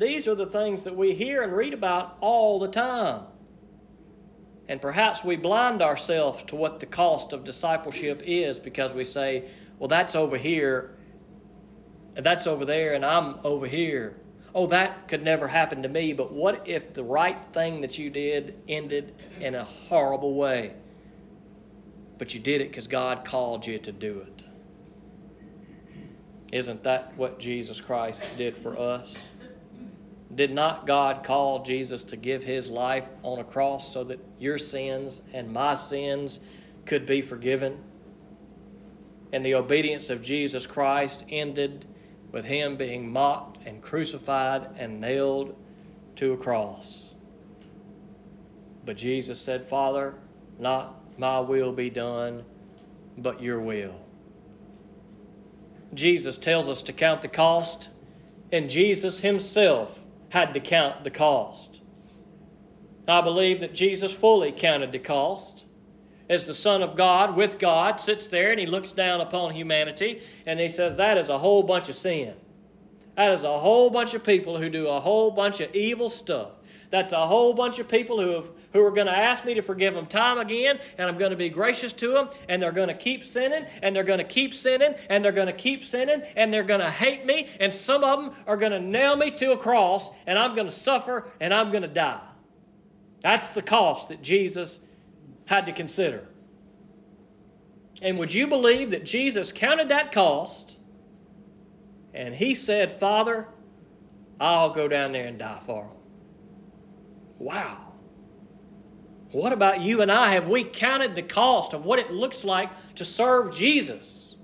These 0.00 0.26
are 0.26 0.34
the 0.34 0.46
things 0.46 0.84
that 0.84 0.96
we 0.96 1.14
hear 1.14 1.42
and 1.42 1.52
read 1.52 1.74
about 1.74 2.16
all 2.22 2.58
the 2.58 2.68
time. 2.68 3.24
And 4.66 4.80
perhaps 4.80 5.22
we 5.22 5.36
blind 5.36 5.82
ourselves 5.82 6.42
to 6.44 6.56
what 6.56 6.80
the 6.80 6.86
cost 6.86 7.34
of 7.34 7.44
discipleship 7.44 8.22
is 8.24 8.58
because 8.58 8.94
we 8.94 9.04
say, 9.04 9.44
well, 9.78 9.88
that's 9.88 10.14
over 10.16 10.38
here, 10.38 10.96
that's 12.14 12.46
over 12.46 12.64
there, 12.64 12.94
and 12.94 13.04
I'm 13.04 13.40
over 13.44 13.66
here. 13.66 14.16
Oh, 14.54 14.68
that 14.68 15.06
could 15.06 15.22
never 15.22 15.46
happen 15.46 15.82
to 15.82 15.88
me. 15.90 16.14
But 16.14 16.32
what 16.32 16.66
if 16.66 16.94
the 16.94 17.04
right 17.04 17.44
thing 17.52 17.82
that 17.82 17.98
you 17.98 18.08
did 18.08 18.54
ended 18.66 19.14
in 19.38 19.54
a 19.54 19.64
horrible 19.64 20.34
way? 20.34 20.72
But 22.16 22.32
you 22.32 22.40
did 22.40 22.62
it 22.62 22.70
because 22.70 22.86
God 22.86 23.26
called 23.26 23.66
you 23.66 23.78
to 23.80 23.92
do 23.92 24.20
it. 24.20 24.44
Isn't 26.52 26.84
that 26.84 27.18
what 27.18 27.38
Jesus 27.38 27.82
Christ 27.82 28.22
did 28.38 28.56
for 28.56 28.78
us? 28.78 29.32
Did 30.34 30.52
not 30.52 30.86
God 30.86 31.24
call 31.24 31.62
Jesus 31.64 32.04
to 32.04 32.16
give 32.16 32.44
his 32.44 32.70
life 32.70 33.08
on 33.22 33.40
a 33.40 33.44
cross 33.44 33.92
so 33.92 34.04
that 34.04 34.20
your 34.38 34.58
sins 34.58 35.22
and 35.32 35.52
my 35.52 35.74
sins 35.74 36.38
could 36.86 37.04
be 37.04 37.20
forgiven? 37.20 37.78
And 39.32 39.44
the 39.44 39.54
obedience 39.54 40.10
of 40.10 40.22
Jesus 40.22 40.66
Christ 40.66 41.24
ended 41.28 41.84
with 42.30 42.44
him 42.44 42.76
being 42.76 43.10
mocked 43.10 43.66
and 43.66 43.82
crucified 43.82 44.68
and 44.76 45.00
nailed 45.00 45.56
to 46.16 46.32
a 46.32 46.36
cross. 46.36 47.14
But 48.84 48.96
Jesus 48.96 49.40
said, 49.40 49.64
Father, 49.66 50.14
not 50.58 50.94
my 51.18 51.40
will 51.40 51.72
be 51.72 51.90
done, 51.90 52.44
but 53.18 53.42
your 53.42 53.60
will. 53.60 53.94
Jesus 55.92 56.38
tells 56.38 56.68
us 56.68 56.82
to 56.82 56.92
count 56.92 57.22
the 57.22 57.28
cost, 57.28 57.90
and 58.52 58.70
Jesus 58.70 59.20
himself 59.20 59.99
had 60.30 60.54
to 60.54 60.60
count 60.60 61.04
the 61.04 61.10
cost. 61.10 61.82
I 63.06 63.20
believe 63.20 63.60
that 63.60 63.74
Jesus 63.74 64.12
fully 64.12 64.52
counted 64.52 64.92
the 64.92 64.98
cost. 64.98 65.66
As 66.28 66.46
the 66.46 66.54
Son 66.54 66.80
of 66.80 66.96
God, 66.96 67.36
with 67.36 67.58
God, 67.58 68.00
sits 68.00 68.28
there 68.28 68.52
and 68.52 68.60
he 68.60 68.66
looks 68.66 68.92
down 68.92 69.20
upon 69.20 69.52
humanity 69.52 70.22
and 70.46 70.60
he 70.60 70.68
says, 70.68 70.96
That 70.96 71.18
is 71.18 71.28
a 71.28 71.38
whole 71.38 71.64
bunch 71.64 71.88
of 71.88 71.96
sin. 71.96 72.34
That 73.16 73.32
is 73.32 73.42
a 73.42 73.58
whole 73.58 73.90
bunch 73.90 74.14
of 74.14 74.22
people 74.22 74.56
who 74.56 74.70
do 74.70 74.86
a 74.86 75.00
whole 75.00 75.32
bunch 75.32 75.60
of 75.60 75.74
evil 75.74 76.08
stuff. 76.08 76.50
That's 76.90 77.12
a 77.12 77.24
whole 77.24 77.54
bunch 77.54 77.78
of 77.78 77.88
people 77.88 78.20
who, 78.20 78.32
have, 78.32 78.50
who 78.72 78.84
are 78.84 78.90
going 78.90 79.06
to 79.06 79.16
ask 79.16 79.44
me 79.44 79.54
to 79.54 79.62
forgive 79.62 79.94
them 79.94 80.06
time 80.06 80.38
again, 80.38 80.80
and 80.98 81.08
I'm 81.08 81.16
going 81.16 81.30
to 81.30 81.36
be 81.36 81.48
gracious 81.48 81.92
to 81.94 82.12
them, 82.12 82.30
and 82.48 82.60
they're 82.60 82.72
going 82.72 82.88
to 82.88 82.94
keep 82.94 83.24
sinning, 83.24 83.64
and 83.80 83.94
they're 83.94 84.02
going 84.02 84.18
to 84.18 84.24
keep 84.24 84.52
sinning, 84.52 84.94
and 85.08 85.24
they're 85.24 85.30
going 85.30 85.46
to 85.46 85.52
keep 85.52 85.84
sinning, 85.84 86.22
and 86.34 86.52
they're 86.52 86.64
going 86.64 86.80
to 86.80 86.90
hate 86.90 87.24
me, 87.24 87.46
and 87.60 87.72
some 87.72 88.02
of 88.02 88.18
them 88.18 88.34
are 88.48 88.56
going 88.56 88.72
to 88.72 88.80
nail 88.80 89.14
me 89.14 89.30
to 89.30 89.52
a 89.52 89.56
cross, 89.56 90.10
and 90.26 90.36
I'm 90.36 90.54
going 90.54 90.66
to 90.66 90.72
suffer, 90.72 91.30
and 91.40 91.54
I'm 91.54 91.70
going 91.70 91.82
to 91.82 91.88
die. 91.88 92.20
That's 93.20 93.50
the 93.50 93.62
cost 93.62 94.08
that 94.08 94.20
Jesus 94.20 94.80
had 95.46 95.66
to 95.66 95.72
consider. 95.72 96.26
And 98.02 98.18
would 98.18 98.32
you 98.34 98.48
believe 98.48 98.90
that 98.90 99.04
Jesus 99.04 99.52
counted 99.52 99.90
that 99.90 100.10
cost? 100.10 100.76
And 102.14 102.34
he 102.34 102.54
said, 102.54 102.90
Father, 102.90 103.46
I'll 104.40 104.70
go 104.70 104.88
down 104.88 105.12
there 105.12 105.26
and 105.26 105.38
die 105.38 105.60
for 105.64 105.84
them. 105.84 105.99
Wow. 107.40 107.78
What 109.32 109.52
about 109.52 109.80
you 109.80 110.02
and 110.02 110.12
I? 110.12 110.30
Have 110.32 110.46
we 110.46 110.62
counted 110.62 111.14
the 111.14 111.22
cost 111.22 111.72
of 111.72 111.86
what 111.86 111.98
it 111.98 112.12
looks 112.12 112.44
like 112.44 112.70
to 112.96 113.04
serve 113.04 113.56
Jesus? 113.56 114.36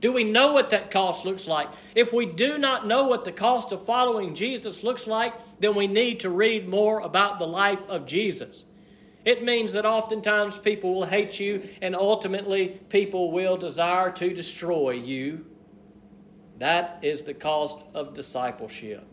Do 0.00 0.12
we 0.12 0.22
know 0.22 0.52
what 0.52 0.70
that 0.70 0.92
cost 0.92 1.24
looks 1.24 1.48
like? 1.48 1.68
If 1.96 2.12
we 2.12 2.26
do 2.26 2.56
not 2.56 2.86
know 2.86 3.04
what 3.08 3.24
the 3.24 3.32
cost 3.32 3.72
of 3.72 3.84
following 3.84 4.36
Jesus 4.36 4.84
looks 4.84 5.08
like, 5.08 5.34
then 5.58 5.74
we 5.74 5.88
need 5.88 6.20
to 6.20 6.30
read 6.30 6.68
more 6.68 7.00
about 7.00 7.40
the 7.40 7.46
life 7.46 7.84
of 7.88 8.06
Jesus. 8.06 8.64
It 9.24 9.42
means 9.42 9.72
that 9.72 9.84
oftentimes 9.84 10.58
people 10.58 10.94
will 10.94 11.06
hate 11.06 11.40
you 11.40 11.68
and 11.82 11.96
ultimately 11.96 12.68
people 12.88 13.32
will 13.32 13.56
desire 13.56 14.12
to 14.12 14.32
destroy 14.32 14.92
you. 14.92 15.44
That 16.58 17.00
is 17.02 17.22
the 17.22 17.34
cost 17.34 17.84
of 17.94 18.14
discipleship. 18.14 19.07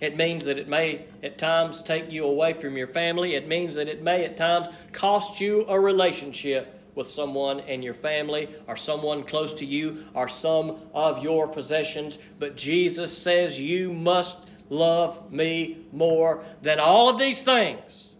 It 0.00 0.16
means 0.16 0.44
that 0.44 0.58
it 0.58 0.68
may 0.68 1.04
at 1.22 1.38
times 1.38 1.82
take 1.82 2.10
you 2.10 2.24
away 2.24 2.52
from 2.52 2.76
your 2.76 2.86
family. 2.86 3.34
It 3.34 3.48
means 3.48 3.74
that 3.74 3.88
it 3.88 4.02
may 4.02 4.24
at 4.24 4.36
times 4.36 4.68
cost 4.92 5.40
you 5.40 5.64
a 5.68 5.78
relationship 5.78 6.74
with 6.94 7.10
someone 7.10 7.60
in 7.60 7.82
your 7.82 7.94
family 7.94 8.48
or 8.66 8.76
someone 8.76 9.22
close 9.22 9.54
to 9.54 9.64
you 9.64 10.04
or 10.14 10.28
some 10.28 10.78
of 10.94 11.22
your 11.22 11.48
possessions. 11.48 12.18
But 12.38 12.56
Jesus 12.56 13.16
says 13.16 13.60
you 13.60 13.92
must 13.92 14.38
love 14.70 15.32
me 15.32 15.78
more 15.92 16.44
than 16.62 16.78
all 16.78 17.08
of 17.08 17.18
these 17.18 17.42
things 17.42 18.14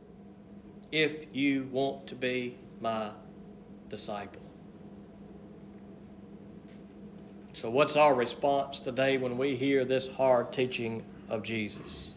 if 0.90 1.26
you 1.32 1.64
want 1.70 2.06
to 2.08 2.14
be 2.14 2.56
my 2.80 3.10
disciple. 3.88 4.42
So, 7.52 7.68
what's 7.70 7.96
our 7.96 8.14
response 8.14 8.80
today 8.80 9.18
when 9.18 9.36
we 9.36 9.56
hear 9.56 9.84
this 9.84 10.08
hard 10.08 10.52
teaching 10.52 11.04
of 11.28 11.42
Jesus? 11.42 12.12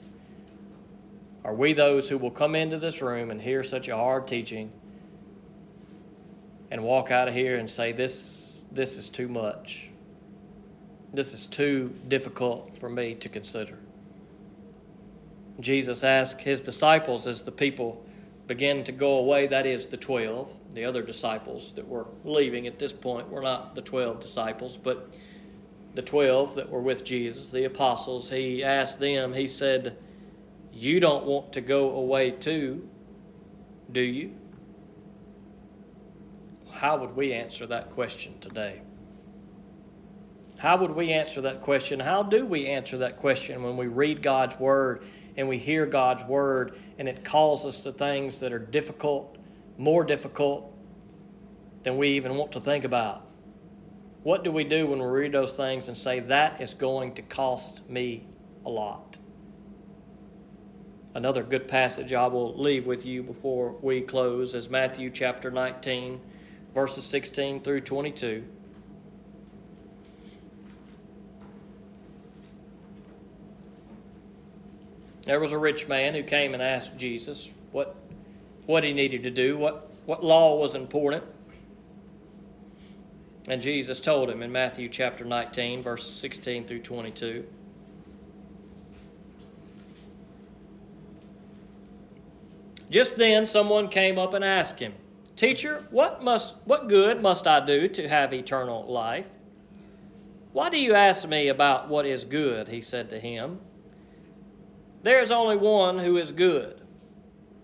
Are 1.43 1.53
we 1.53 1.73
those 1.73 2.07
who 2.09 2.17
will 2.17 2.31
come 2.31 2.55
into 2.55 2.77
this 2.77 3.01
room 3.01 3.31
and 3.31 3.41
hear 3.41 3.63
such 3.63 3.87
a 3.87 3.95
hard 3.95 4.27
teaching 4.27 4.71
and 6.69 6.83
walk 6.83 7.11
out 7.11 7.27
of 7.27 7.33
here 7.33 7.57
and 7.57 7.69
say, 7.69 7.91
This, 7.91 8.65
this 8.71 8.97
is 8.97 9.09
too 9.09 9.27
much? 9.27 9.89
This 11.13 11.33
is 11.33 11.45
too 11.45 11.93
difficult 12.07 12.77
for 12.77 12.89
me 12.89 13.15
to 13.15 13.27
consider. 13.27 13.77
Jesus 15.59 16.03
asked 16.03 16.41
his 16.41 16.61
disciples 16.61 17.27
as 17.27 17.41
the 17.41 17.51
people 17.51 18.05
began 18.47 18.83
to 18.83 18.91
go 18.91 19.19
away, 19.19 19.47
that 19.47 19.65
is, 19.65 19.87
the 19.87 19.97
12, 19.97 20.53
the 20.73 20.85
other 20.85 21.01
disciples 21.01 21.73
that 21.73 21.87
were 21.87 22.07
leaving 22.23 22.67
at 22.67 22.79
this 22.79 22.93
point 22.93 23.29
were 23.29 23.41
not 23.41 23.75
the 23.75 23.81
12 23.81 24.19
disciples, 24.19 24.77
but 24.77 25.17
the 25.93 26.01
12 26.01 26.55
that 26.55 26.69
were 26.69 26.81
with 26.81 27.03
Jesus, 27.03 27.49
the 27.49 27.65
apostles, 27.65 28.29
he 28.29 28.63
asked 28.63 28.99
them, 28.99 29.33
he 29.33 29.47
said, 29.47 29.97
You 30.71 30.99
don't 30.99 31.25
want 31.25 31.53
to 31.53 31.61
go 31.61 31.91
away 31.91 32.31
too, 32.31 32.87
do 33.91 34.01
you? 34.01 34.35
How 36.71 36.97
would 36.97 37.15
we 37.15 37.33
answer 37.33 37.67
that 37.67 37.91
question 37.91 38.39
today? 38.39 38.81
How 40.57 40.77
would 40.77 40.91
we 40.91 41.11
answer 41.11 41.41
that 41.41 41.61
question? 41.61 41.99
How 41.99 42.23
do 42.23 42.45
we 42.45 42.67
answer 42.67 42.99
that 42.99 43.17
question 43.17 43.63
when 43.63 43.77
we 43.77 43.87
read 43.87 44.21
God's 44.21 44.59
Word 44.59 45.03
and 45.35 45.49
we 45.49 45.57
hear 45.57 45.85
God's 45.85 46.23
Word 46.23 46.77
and 46.97 47.09
it 47.09 47.23
calls 47.23 47.65
us 47.65 47.81
to 47.83 47.91
things 47.91 48.39
that 48.39 48.53
are 48.53 48.59
difficult, 48.59 49.37
more 49.77 50.03
difficult 50.03 50.71
than 51.83 51.97
we 51.97 52.09
even 52.09 52.35
want 52.35 52.51
to 52.53 52.59
think 52.59 52.83
about? 52.83 53.25
What 54.23 54.43
do 54.43 54.51
we 54.51 54.63
do 54.63 54.85
when 54.85 54.99
we 54.99 55.05
read 55.05 55.31
those 55.31 55.57
things 55.57 55.87
and 55.87 55.97
say, 55.97 56.19
that 56.19 56.61
is 56.61 56.75
going 56.75 57.15
to 57.15 57.23
cost 57.23 57.89
me 57.89 58.27
a 58.65 58.69
lot? 58.69 59.17
Another 61.15 61.41
good 61.43 61.67
passage 61.67 62.13
I 62.13 62.27
will 62.27 62.55
leave 62.55 62.85
with 62.85 63.05
you 63.05 63.23
before 63.23 63.75
we 63.81 64.01
close 64.01 64.53
is 64.53 64.69
Matthew 64.69 65.09
chapter 65.09 65.49
19, 65.49 66.21
verses 66.73 67.03
16 67.03 67.61
through 67.61 67.81
22. 67.81 68.45
There 75.25 75.39
was 75.39 75.51
a 75.51 75.57
rich 75.57 75.87
man 75.87 76.13
who 76.13 76.23
came 76.23 76.53
and 76.53 76.61
asked 76.61 76.95
Jesus 76.95 77.51
what, 77.71 77.97
what 78.67 78.83
he 78.83 78.93
needed 78.93 79.23
to 79.23 79.31
do, 79.31 79.57
what, 79.57 79.91
what 80.05 80.23
law 80.23 80.57
was 80.59 80.75
important. 80.75 81.23
And 83.47 83.61
Jesus 83.61 83.99
told 83.99 84.29
him 84.29 84.43
in 84.43 84.51
Matthew 84.51 84.87
chapter 84.87 85.25
19, 85.25 85.81
verses 85.81 86.13
16 86.13 86.65
through 86.65 86.81
22. 86.81 87.45
Just 92.89 93.15
then 93.15 93.45
someone 93.45 93.87
came 93.87 94.19
up 94.19 94.33
and 94.33 94.43
asked 94.43 94.79
him, 94.79 94.93
Teacher, 95.35 95.85
what 95.89 96.21
must 96.21 96.55
what 96.65 96.87
good 96.87 97.21
must 97.21 97.47
I 97.47 97.65
do 97.65 97.87
to 97.87 98.07
have 98.07 98.33
eternal 98.33 98.85
life? 98.85 99.25
Why 100.51 100.69
do 100.69 100.77
you 100.77 100.93
ask 100.93 101.27
me 101.27 101.47
about 101.47 101.87
what 101.87 102.05
is 102.05 102.25
good? 102.25 102.67
He 102.67 102.81
said 102.81 103.09
to 103.09 103.19
him. 103.19 103.59
There 105.03 105.21
is 105.21 105.31
only 105.31 105.55
one 105.55 105.97
who 105.97 106.17
is 106.17 106.31
good. 106.31 106.81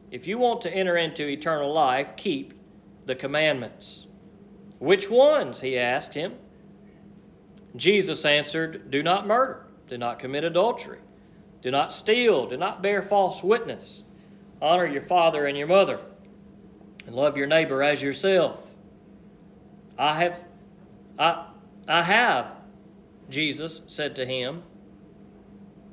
If 0.09 0.25
you 0.25 0.37
want 0.37 0.61
to 0.61 0.73
enter 0.73 0.95
into 0.95 1.27
eternal 1.27 1.71
life, 1.71 2.15
keep 2.15 2.53
the 3.05 3.13
commandments. 3.13 4.06
Which 4.79 5.09
ones? 5.09 5.61
He 5.61 5.77
asked 5.77 6.13
him. 6.13 6.33
Jesus 7.75 8.25
answered, 8.25 8.89
Do 8.89 9.03
not 9.03 9.27
murder, 9.27 9.65
do 9.87 9.97
not 9.97 10.19
commit 10.19 10.43
adultery, 10.43 10.99
do 11.61 11.71
not 11.71 11.91
steal, 11.91 12.47
do 12.47 12.57
not 12.57 12.81
bear 12.81 13.01
false 13.01 13.43
witness, 13.43 14.03
honor 14.61 14.85
your 14.85 15.01
father 15.01 15.45
and 15.45 15.57
your 15.57 15.67
mother, 15.67 15.99
and 17.05 17.15
love 17.15 17.37
your 17.37 17.47
neighbor 17.47 17.83
as 17.83 18.01
yourself. 18.01 18.73
I 19.97 20.13
have, 20.15 20.43
I, 21.17 21.45
I 21.87 22.03
have, 22.03 22.51
Jesus 23.29 23.81
said 23.87 24.15
to 24.17 24.25
him. 24.25 24.63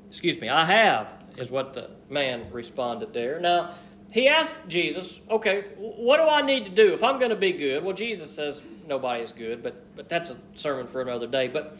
Excuse 0.08 0.40
me, 0.40 0.48
I 0.48 0.64
have, 0.64 1.12
is 1.36 1.50
what 1.50 1.74
the 1.74 1.90
man 2.08 2.50
responded 2.52 3.12
there. 3.12 3.40
Now, 3.40 3.74
he 4.12 4.28
asked 4.28 4.68
Jesus, 4.68 5.20
okay, 5.28 5.64
what 5.76 6.18
do 6.18 6.22
I 6.24 6.40
need 6.42 6.66
to 6.66 6.70
do 6.70 6.94
if 6.94 7.02
I'm 7.02 7.18
going 7.18 7.30
to 7.30 7.36
be 7.36 7.52
good? 7.52 7.82
Well, 7.82 7.96
Jesus 7.96 8.32
says, 8.32 8.62
nobody 8.86 9.22
is 9.22 9.32
good, 9.32 9.62
but 9.62 9.96
but 9.96 10.08
that's 10.08 10.30
a 10.30 10.36
sermon 10.54 10.86
for 10.86 11.00
another 11.00 11.26
day. 11.26 11.48
But 11.48 11.78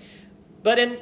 but 0.62 0.78
in 0.78 1.00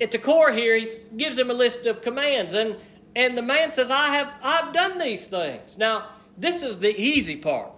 at 0.00 0.10
the 0.10 0.18
core 0.18 0.52
here, 0.52 0.76
he 0.76 0.86
gives 1.16 1.38
him 1.38 1.50
a 1.50 1.54
list 1.54 1.86
of 1.86 2.02
commands, 2.02 2.54
and 2.54 2.76
and 3.16 3.36
the 3.36 3.42
man 3.42 3.70
says, 3.70 3.90
"I 3.90 4.08
have 4.08 4.32
I've 4.42 4.72
done 4.72 4.98
these 4.98 5.26
things." 5.26 5.78
Now 5.78 6.08
this 6.36 6.62
is 6.62 6.78
the 6.78 6.98
easy 7.00 7.36
part. 7.36 7.70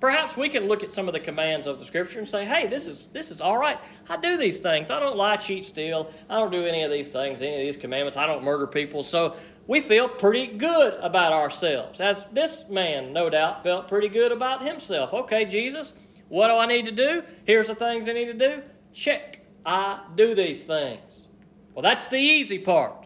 Perhaps 0.00 0.34
we 0.34 0.48
can 0.48 0.66
look 0.66 0.82
at 0.82 0.92
some 0.92 1.08
of 1.08 1.12
the 1.12 1.20
commands 1.20 1.66
of 1.66 1.78
the 1.78 1.84
Scripture 1.84 2.18
and 2.18 2.28
say, 2.28 2.46
hey, 2.46 2.66
this 2.66 2.86
is, 2.86 3.08
this 3.08 3.30
is 3.30 3.42
all 3.42 3.58
right. 3.58 3.78
I 4.08 4.16
do 4.16 4.38
these 4.38 4.58
things. 4.58 4.90
I 4.90 4.98
don't 4.98 5.14
lie, 5.14 5.36
cheat, 5.36 5.66
steal. 5.66 6.10
I 6.30 6.38
don't 6.38 6.50
do 6.50 6.64
any 6.64 6.82
of 6.84 6.90
these 6.90 7.08
things, 7.08 7.42
any 7.42 7.54
of 7.54 7.60
these 7.60 7.76
commandments. 7.76 8.16
I 8.16 8.26
don't 8.26 8.42
murder 8.42 8.66
people. 8.66 9.02
So 9.02 9.36
we 9.66 9.80
feel 9.80 10.08
pretty 10.08 10.46
good 10.46 10.94
about 11.02 11.34
ourselves. 11.34 12.00
As 12.00 12.24
this 12.32 12.64
man, 12.70 13.12
no 13.12 13.28
doubt, 13.28 13.62
felt 13.62 13.88
pretty 13.88 14.08
good 14.08 14.32
about 14.32 14.62
himself. 14.62 15.12
Okay, 15.12 15.44
Jesus, 15.44 15.92
what 16.30 16.48
do 16.48 16.54
I 16.54 16.64
need 16.64 16.86
to 16.86 16.92
do? 16.92 17.22
Here's 17.44 17.66
the 17.66 17.74
things 17.74 18.08
I 18.08 18.12
need 18.12 18.26
to 18.26 18.34
do. 18.34 18.62
Check. 18.94 19.40
I 19.66 20.00
do 20.14 20.34
these 20.34 20.62
things. 20.62 21.26
Well, 21.74 21.82
that's 21.82 22.08
the 22.08 22.18
easy 22.18 22.58
part. 22.58 23.04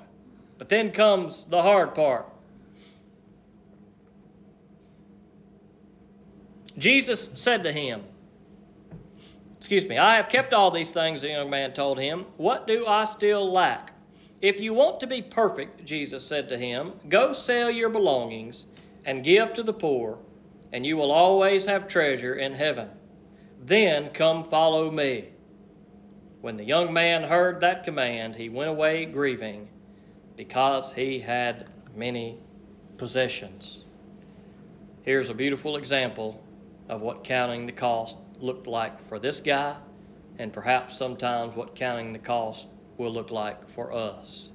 But 0.58 0.68
then 0.68 0.92
comes 0.92 1.46
the 1.46 1.62
hard 1.62 1.94
part. 1.94 2.26
Jesus 6.78 7.30
said 7.34 7.64
to 7.64 7.72
him, 7.72 8.04
Excuse 9.58 9.88
me, 9.88 9.96
I 9.96 10.16
have 10.16 10.28
kept 10.28 10.52
all 10.52 10.70
these 10.70 10.90
things, 10.90 11.22
the 11.22 11.28
young 11.28 11.48
man 11.48 11.72
told 11.72 11.98
him. 11.98 12.26
What 12.37 12.66
do 12.66 12.87
I 12.87 13.06
still 13.06 13.50
lack? 13.50 13.94
If 14.42 14.60
you 14.60 14.74
want 14.74 15.00
to 15.00 15.06
be 15.06 15.22
perfect, 15.22 15.87
Jesus 15.87 16.26
said 16.26 16.50
to 16.50 16.58
him, 16.58 16.92
go 17.08 17.32
sell 17.32 17.70
your 17.70 17.88
belongings 17.88 18.66
and 19.06 19.24
give 19.24 19.54
to 19.54 19.62
the 19.62 19.72
poor, 19.72 20.18
and 20.70 20.84
you 20.84 20.98
will 20.98 21.10
always 21.10 21.64
have 21.64 21.88
treasure 21.88 22.34
in 22.34 22.52
heaven. 22.52 22.90
Then 23.66 24.11
come 24.11 24.44
follow 24.44 24.90
me. 24.90 25.31
When 26.42 26.59
the 26.59 26.64
young 26.64 26.92
man 26.92 27.22
heard 27.22 27.61
that 27.61 27.83
command, 27.83 28.37
he 28.37 28.50
went 28.50 28.68
away 28.68 29.07
grieving 29.07 29.70
because 30.37 30.92
he 30.92 31.20
had 31.20 31.66
many 31.96 32.38
possessions. 32.98 33.87
Here's 35.00 35.31
a 35.31 35.35
beautiful 35.35 35.77
example 35.77 36.44
of 36.90 37.00
what 37.00 37.24
counting 37.24 37.64
the 37.64 37.72
cost 37.72 38.18
looked 38.38 38.66
like 38.66 39.03
for 39.03 39.18
this 39.18 39.40
guy, 39.40 39.77
and 40.38 40.53
perhaps 40.53 40.98
sometimes 40.98 41.57
what 41.57 41.74
counting 41.74 42.12
the 42.12 42.18
cost 42.18 42.68
will 42.98 43.12
look 43.12 43.31
like 43.31 43.66
for 43.70 43.94
us. 43.94 44.50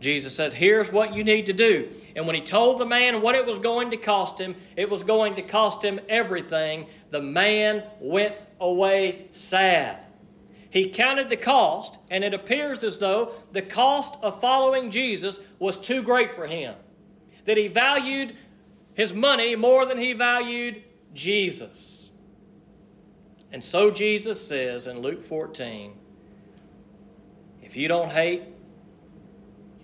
Jesus 0.00 0.34
says, 0.34 0.54
Here's 0.54 0.92
what 0.92 1.14
you 1.14 1.24
need 1.24 1.46
to 1.46 1.52
do. 1.52 1.88
And 2.14 2.26
when 2.26 2.34
he 2.34 2.42
told 2.42 2.80
the 2.80 2.86
man 2.86 3.22
what 3.22 3.34
it 3.34 3.46
was 3.46 3.58
going 3.58 3.90
to 3.90 3.96
cost 3.96 4.38
him, 4.38 4.54
it 4.76 4.90
was 4.90 5.02
going 5.02 5.34
to 5.36 5.42
cost 5.42 5.82
him 5.82 6.00
everything. 6.08 6.86
The 7.10 7.22
man 7.22 7.82
went 8.00 8.34
away 8.60 9.28
sad. 9.32 10.04
He 10.68 10.88
counted 10.88 11.30
the 11.30 11.36
cost, 11.36 11.98
and 12.10 12.22
it 12.22 12.34
appears 12.34 12.84
as 12.84 12.98
though 12.98 13.32
the 13.52 13.62
cost 13.62 14.16
of 14.22 14.40
following 14.40 14.90
Jesus 14.90 15.40
was 15.58 15.76
too 15.76 16.02
great 16.02 16.34
for 16.34 16.46
him. 16.46 16.74
That 17.46 17.56
he 17.56 17.68
valued 17.68 18.36
his 18.94 19.14
money 19.14 19.56
more 19.56 19.86
than 19.86 19.96
he 19.96 20.12
valued 20.12 20.82
Jesus. 21.14 22.10
And 23.52 23.64
so 23.64 23.90
Jesus 23.90 24.46
says 24.46 24.86
in 24.86 25.00
Luke 25.00 25.22
14 25.24 25.94
if 27.62 27.76
you 27.76 27.88
don't 27.88 28.10
hate 28.10 28.42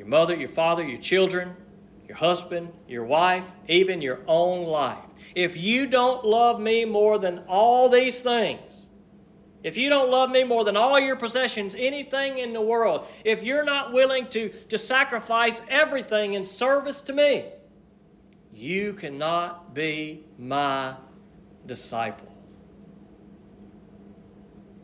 your 0.02 0.08
mother, 0.08 0.34
your 0.34 0.48
father, 0.48 0.82
your 0.82 0.98
children, 0.98 1.54
your 2.08 2.16
husband, 2.16 2.72
your 2.88 3.04
wife, 3.04 3.48
even 3.68 4.02
your 4.02 4.18
own 4.26 4.66
life, 4.66 4.98
if 5.36 5.56
you 5.56 5.86
don't 5.86 6.24
love 6.24 6.60
me 6.60 6.84
more 6.84 7.18
than 7.18 7.38
all 7.46 7.88
these 7.88 8.20
things, 8.20 8.88
if 9.62 9.76
you 9.76 9.88
don't 9.88 10.10
love 10.10 10.28
me 10.28 10.42
more 10.42 10.64
than 10.64 10.76
all 10.76 10.98
your 10.98 11.14
possessions, 11.14 11.76
anything 11.78 12.38
in 12.38 12.52
the 12.52 12.60
world, 12.60 13.06
if 13.24 13.44
you're 13.44 13.62
not 13.62 13.92
willing 13.92 14.26
to, 14.30 14.48
to 14.48 14.76
sacrifice 14.76 15.62
everything 15.68 16.34
in 16.34 16.44
service 16.44 17.00
to 17.02 17.12
me, 17.12 17.44
you 18.52 18.94
cannot 18.94 19.72
be 19.72 20.24
my 20.36 20.96
disciple. 21.64 22.34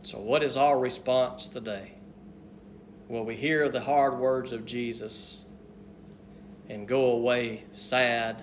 So, 0.02 0.20
what 0.20 0.44
is 0.44 0.56
our 0.56 0.78
response 0.78 1.48
today? 1.48 1.97
Will 3.08 3.24
we 3.24 3.34
hear 3.36 3.70
the 3.70 3.80
hard 3.80 4.18
words 4.18 4.52
of 4.52 4.66
Jesus 4.66 5.46
and 6.68 6.86
go 6.86 7.12
away 7.12 7.64
sad, 7.72 8.42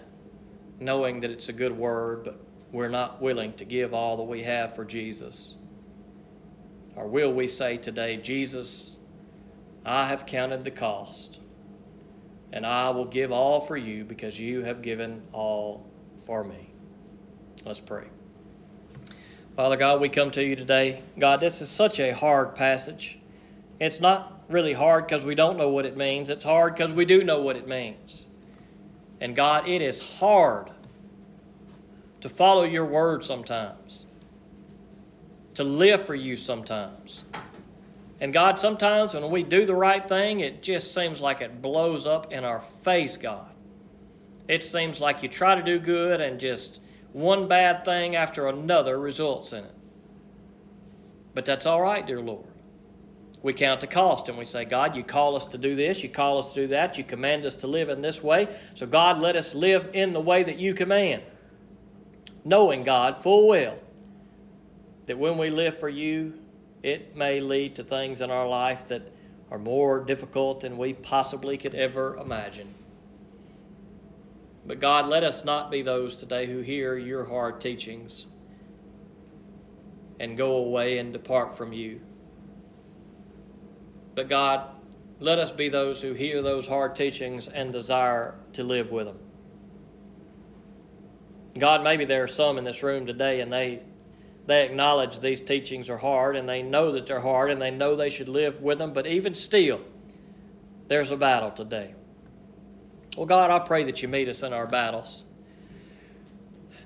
knowing 0.79 1.19
that 1.19 1.29
it's 1.29 1.49
a 1.49 1.53
good 1.53 1.77
word, 1.77 2.23
but 2.23 2.39
we're 2.71 2.89
not 2.89 3.21
willing 3.21 3.53
to 3.53 3.65
give 3.65 3.93
all 3.93 4.17
that 4.17 4.23
we 4.23 4.41
have 4.41 4.75
for 4.75 4.83
Jesus? 4.83 5.53
Or 6.95 7.07
will 7.07 7.31
we 7.31 7.47
say 7.47 7.77
today, 7.77 8.17
Jesus, 8.17 8.97
I 9.85 10.07
have 10.07 10.25
counted 10.25 10.63
the 10.63 10.71
cost, 10.71 11.39
and 12.51 12.65
I 12.65 12.89
will 12.89 13.05
give 13.05 13.31
all 13.31 13.61
for 13.61 13.77
you 13.77 14.03
because 14.03 14.39
you 14.39 14.63
have 14.63 14.81
given 14.81 15.21
all 15.31 15.85
for 16.21 16.43
me? 16.43 16.73
Let's 17.65 17.79
pray. 17.79 18.05
Father 19.55 19.77
God, 19.77 20.01
we 20.01 20.09
come 20.09 20.31
to 20.31 20.43
you 20.43 20.55
today. 20.55 21.03
God, 21.19 21.39
this 21.39 21.61
is 21.61 21.69
such 21.69 21.99
a 21.99 22.11
hard 22.11 22.55
passage. 22.55 23.19
It's 23.79 23.99
not 23.99 24.34
really 24.49 24.73
hard 24.73 25.05
because 25.07 25.25
we 25.25 25.35
don't 25.35 25.57
know 25.57 25.69
what 25.69 25.85
it 25.85 25.97
means, 25.97 26.29
it's 26.29 26.43
hard 26.43 26.75
because 26.75 26.93
we 26.93 27.05
do 27.05 27.23
know 27.23 27.41
what 27.41 27.55
it 27.55 27.67
means. 27.67 28.25
And 29.19 29.35
God, 29.35 29.67
it 29.67 29.81
is 29.81 30.19
hard 30.19 30.69
to 32.21 32.29
follow 32.29 32.63
your 32.63 32.85
word 32.85 33.23
sometimes, 33.23 34.05
to 35.53 35.63
live 35.63 36.05
for 36.05 36.15
you 36.15 36.35
sometimes. 36.35 37.25
And 38.19 38.33
God, 38.33 38.57
sometimes 38.57 39.13
when 39.13 39.29
we 39.29 39.43
do 39.43 39.65
the 39.65 39.75
right 39.75 40.07
thing, 40.07 40.39
it 40.39 40.63
just 40.63 40.93
seems 40.93 41.21
like 41.21 41.41
it 41.41 41.61
blows 41.61 42.07
up 42.07 42.31
in 42.31 42.43
our 42.43 42.61
face, 42.61 43.17
God. 43.17 43.51
It 44.47 44.63
seems 44.63 45.01
like 45.01 45.23
you 45.23 45.29
try 45.29 45.55
to 45.55 45.63
do 45.63 45.79
good 45.79 46.21
and 46.21 46.39
just 46.39 46.79
one 47.13 47.47
bad 47.47 47.83
thing 47.83 48.15
after 48.15 48.47
another 48.47 48.99
results 48.99 49.53
in 49.53 49.63
it. 49.63 49.75
But 51.33 51.45
that's 51.45 51.65
all 51.65 51.81
right, 51.81 52.05
dear 52.05 52.21
Lord. 52.21 52.54
We 53.45 53.53
count 53.53 53.79
the 53.79 53.85
cost 53.85 54.27
and 54.27 54.39
we 54.39 54.43
say, 54.43 54.65
God, 54.65 54.95
you 54.95 55.03
call 55.03 55.35
us 55.35 55.45
to 55.45 55.59
do 55.59 55.75
this, 55.75 56.01
you 56.01 56.09
call 56.09 56.39
us 56.39 56.51
to 56.53 56.61
do 56.61 56.67
that, 56.69 56.97
you 56.97 57.03
command 57.03 57.45
us 57.45 57.55
to 57.57 57.67
live 57.67 57.89
in 57.89 58.01
this 58.01 58.23
way. 58.23 58.47
So, 58.73 58.87
God, 58.87 59.19
let 59.19 59.35
us 59.35 59.53
live 59.53 59.91
in 59.93 60.13
the 60.13 60.19
way 60.19 60.41
that 60.41 60.57
you 60.57 60.73
command. 60.73 61.21
Knowing, 62.43 62.83
God, 62.83 63.19
full 63.19 63.47
well 63.47 63.77
that 65.05 65.19
when 65.19 65.37
we 65.37 65.51
live 65.51 65.79
for 65.79 65.89
you, 65.89 66.33
it 66.81 67.15
may 67.15 67.39
lead 67.39 67.75
to 67.75 67.83
things 67.83 68.19
in 68.19 68.31
our 68.31 68.47
life 68.47 68.87
that 68.87 69.03
are 69.51 69.59
more 69.59 69.99
difficult 69.99 70.61
than 70.61 70.75
we 70.75 70.93
possibly 70.93 71.55
could 71.55 71.75
ever 71.75 72.15
imagine. 72.15 72.73
But 74.65 74.79
God, 74.79 75.05
let 75.05 75.23
us 75.23 75.45
not 75.45 75.69
be 75.69 75.83
those 75.83 76.17
today 76.17 76.47
who 76.47 76.61
hear 76.61 76.97
your 76.97 77.23
hard 77.23 77.61
teachings 77.61 78.25
and 80.19 80.35
go 80.35 80.55
away 80.55 80.97
and 80.97 81.13
depart 81.13 81.55
from 81.55 81.73
you. 81.73 82.01
But 84.15 84.29
God, 84.29 84.69
let 85.19 85.39
us 85.39 85.51
be 85.51 85.69
those 85.69 86.01
who 86.01 86.13
hear 86.13 86.41
those 86.41 86.67
hard 86.67 86.95
teachings 86.95 87.47
and 87.47 87.71
desire 87.71 88.35
to 88.53 88.63
live 88.63 88.91
with 88.91 89.05
them. 89.05 89.19
God, 91.59 91.83
maybe 91.83 92.05
there 92.05 92.23
are 92.23 92.27
some 92.27 92.57
in 92.57 92.63
this 92.63 92.83
room 92.83 93.05
today 93.05 93.41
and 93.41 93.51
they 93.51 93.81
they 94.45 94.63
acknowledge 94.63 95.19
these 95.19 95.41
teachings 95.41 95.89
are 95.89 95.97
hard 95.97 96.35
and 96.35 96.47
they 96.47 96.61
know 96.61 96.91
that 96.91 97.07
they're 97.07 97.19
hard 97.19 97.49
and 97.49 97.61
they 97.61 97.71
know 97.71 97.95
they 97.95 98.09
should 98.09 98.29
live 98.29 98.61
with 98.61 98.77
them, 98.77 98.93
but 98.93 99.07
even 99.07 99.33
still, 99.33 99.81
there's 100.87 101.11
a 101.11 101.17
battle 101.17 101.49
today. 101.49 101.95
Well, 103.17 103.25
God, 103.25 103.49
I 103.49 103.59
pray 103.59 103.83
that 103.85 104.01
you 104.01 104.07
meet 104.07 104.27
us 104.27 104.43
in 104.43 104.53
our 104.53 104.67
battles. 104.67 105.23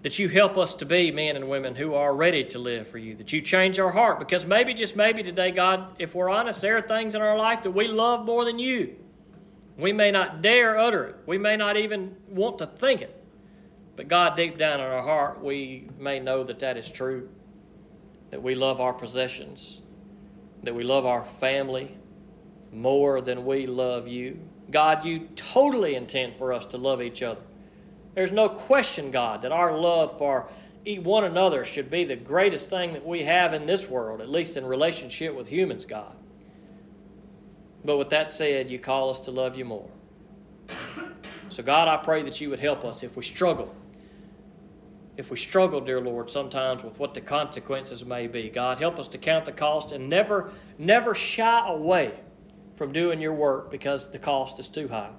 That 0.02 0.18
you 0.18 0.30
help 0.30 0.58
us 0.58 0.76
to 0.76 0.86
be 0.86 1.12
men 1.12 1.36
and 1.36 1.50
women 1.50 1.76
who 1.76 1.94
are 1.94 2.16
ready 2.16 2.44
to 2.46 2.60
live 2.60 2.88
for 2.88 2.98
you. 2.98 3.16
That 3.16 3.34
you 3.34 3.42
change 3.42 3.80
our 3.80 3.92
heart. 3.92 4.20
Because 4.20 4.46
maybe, 4.46 4.74
just 4.74 4.96
maybe 4.96 5.24
today, 5.24 5.52
God, 5.52 5.96
if 6.00 6.16
we're 6.16 6.30
honest, 6.30 6.62
there 6.62 6.78
are 6.78 6.82
things 6.82 7.16
in 7.16 7.22
our 7.22 7.36
life 7.36 7.64
that 7.64 7.72
we 7.72 7.88
love 7.88 8.26
more 8.26 8.46
than 8.46 8.60
you. 8.60 8.96
We 9.78 9.94
may 9.94 10.12
not 10.12 10.42
dare 10.42 10.78
utter 10.78 11.06
it, 11.06 11.16
we 11.26 11.38
may 11.38 11.56
not 11.56 11.78
even 11.78 12.18
want 12.28 12.60
to 12.60 12.66
think 12.66 13.02
it. 13.02 13.16
But 13.96 14.08
God, 14.08 14.36
deep 14.36 14.58
down 14.58 14.80
in 14.80 14.86
our 14.86 15.02
heart, 15.02 15.44
we 15.44 15.88
may 15.98 16.20
know 16.20 16.44
that 16.44 16.60
that 16.60 16.78
is 16.78 16.90
true. 16.90 17.30
That 18.30 18.42
we 18.44 18.56
love 18.56 18.80
our 18.80 18.94
possessions, 18.94 19.82
that 20.64 20.76
we 20.76 20.84
love 20.84 21.06
our 21.06 21.26
family 21.26 21.98
more 22.72 23.22
than 23.22 23.46
we 23.46 23.66
love 23.66 24.08
you. 24.08 24.40
God, 24.70 25.04
you 25.04 25.28
totally 25.36 25.96
intend 25.96 26.34
for 26.34 26.54
us 26.54 26.66
to 26.68 26.78
love 26.78 27.02
each 27.02 27.24
other. 27.24 27.42
There's 28.20 28.34
no 28.34 28.50
question, 28.50 29.12
God, 29.12 29.44
that 29.44 29.54
our 29.54 29.72
love 29.78 30.18
for 30.18 30.50
one 30.86 31.24
another 31.24 31.64
should 31.64 31.90
be 31.90 32.04
the 32.04 32.18
greatest 32.18 32.70
thing 32.70 32.92
that 32.92 33.08
we 33.08 33.24
have 33.24 33.54
in 33.54 33.66
this 33.66 33.88
world, 33.88 34.20
at 34.20 34.30
least 34.30 34.58
in 34.58 34.66
relationship 34.66 35.34
with 35.34 35.48
humans, 35.48 35.86
God. 35.86 36.14
But 37.86 37.96
with 37.96 38.10
that 38.10 38.30
said, 38.30 38.70
you 38.70 38.78
call 38.78 39.10
us 39.10 39.22
to 39.22 39.32
love 39.32 39.58
you 39.58 39.64
more. 39.64 39.90
So, 41.48 41.64
God, 41.64 41.88
I 41.88 41.96
pray 41.96 42.22
that 42.24 42.42
you 42.42 42.50
would 42.50 42.60
help 42.60 42.84
us 42.84 43.04
if 43.04 43.16
we 43.16 43.24
struggle. 43.24 43.74
If 45.16 45.32
we 45.32 45.38
struggle, 45.38 45.80
dear 45.80 46.02
Lord, 46.02 46.30
sometimes 46.30 46.84
with 46.84 47.00
what 47.00 47.14
the 47.14 47.22
consequences 47.22 48.04
may 48.04 48.28
be. 48.28 48.50
God, 48.50 48.80
help 48.80 49.00
us 49.00 49.08
to 49.08 49.18
count 49.18 49.46
the 49.46 49.54
cost 49.54 49.94
and 49.94 50.10
never, 50.10 50.52
never 50.78 51.16
shy 51.16 51.66
away 51.70 52.20
from 52.76 52.92
doing 52.92 53.22
your 53.22 53.34
work 53.34 53.72
because 53.72 54.12
the 54.12 54.20
cost 54.20 54.60
is 54.60 54.68
too 54.68 54.90
high. 54.90 55.12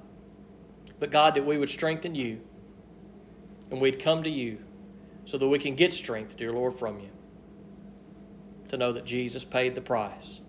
But 0.99 1.11
God, 1.11 1.35
that 1.37 1.47
we 1.47 1.57
would 1.57 1.71
strengthen 1.71 2.15
you 2.15 2.43
and 3.71 3.81
we'd 3.81 3.99
come 3.99 4.23
to 4.23 4.31
you 4.31 4.59
so 5.25 5.39
that 5.39 5.49
we 5.49 5.59
can 5.59 5.75
get 5.75 5.93
strength, 5.93 6.37
dear 6.37 6.53
Lord, 6.53 6.75
from 6.75 6.99
you 6.99 7.11
to 8.69 8.77
know 8.77 8.93
that 8.93 9.05
Jesus 9.05 9.45
paid 9.45 9.75
the 9.75 9.81
price. 9.81 10.41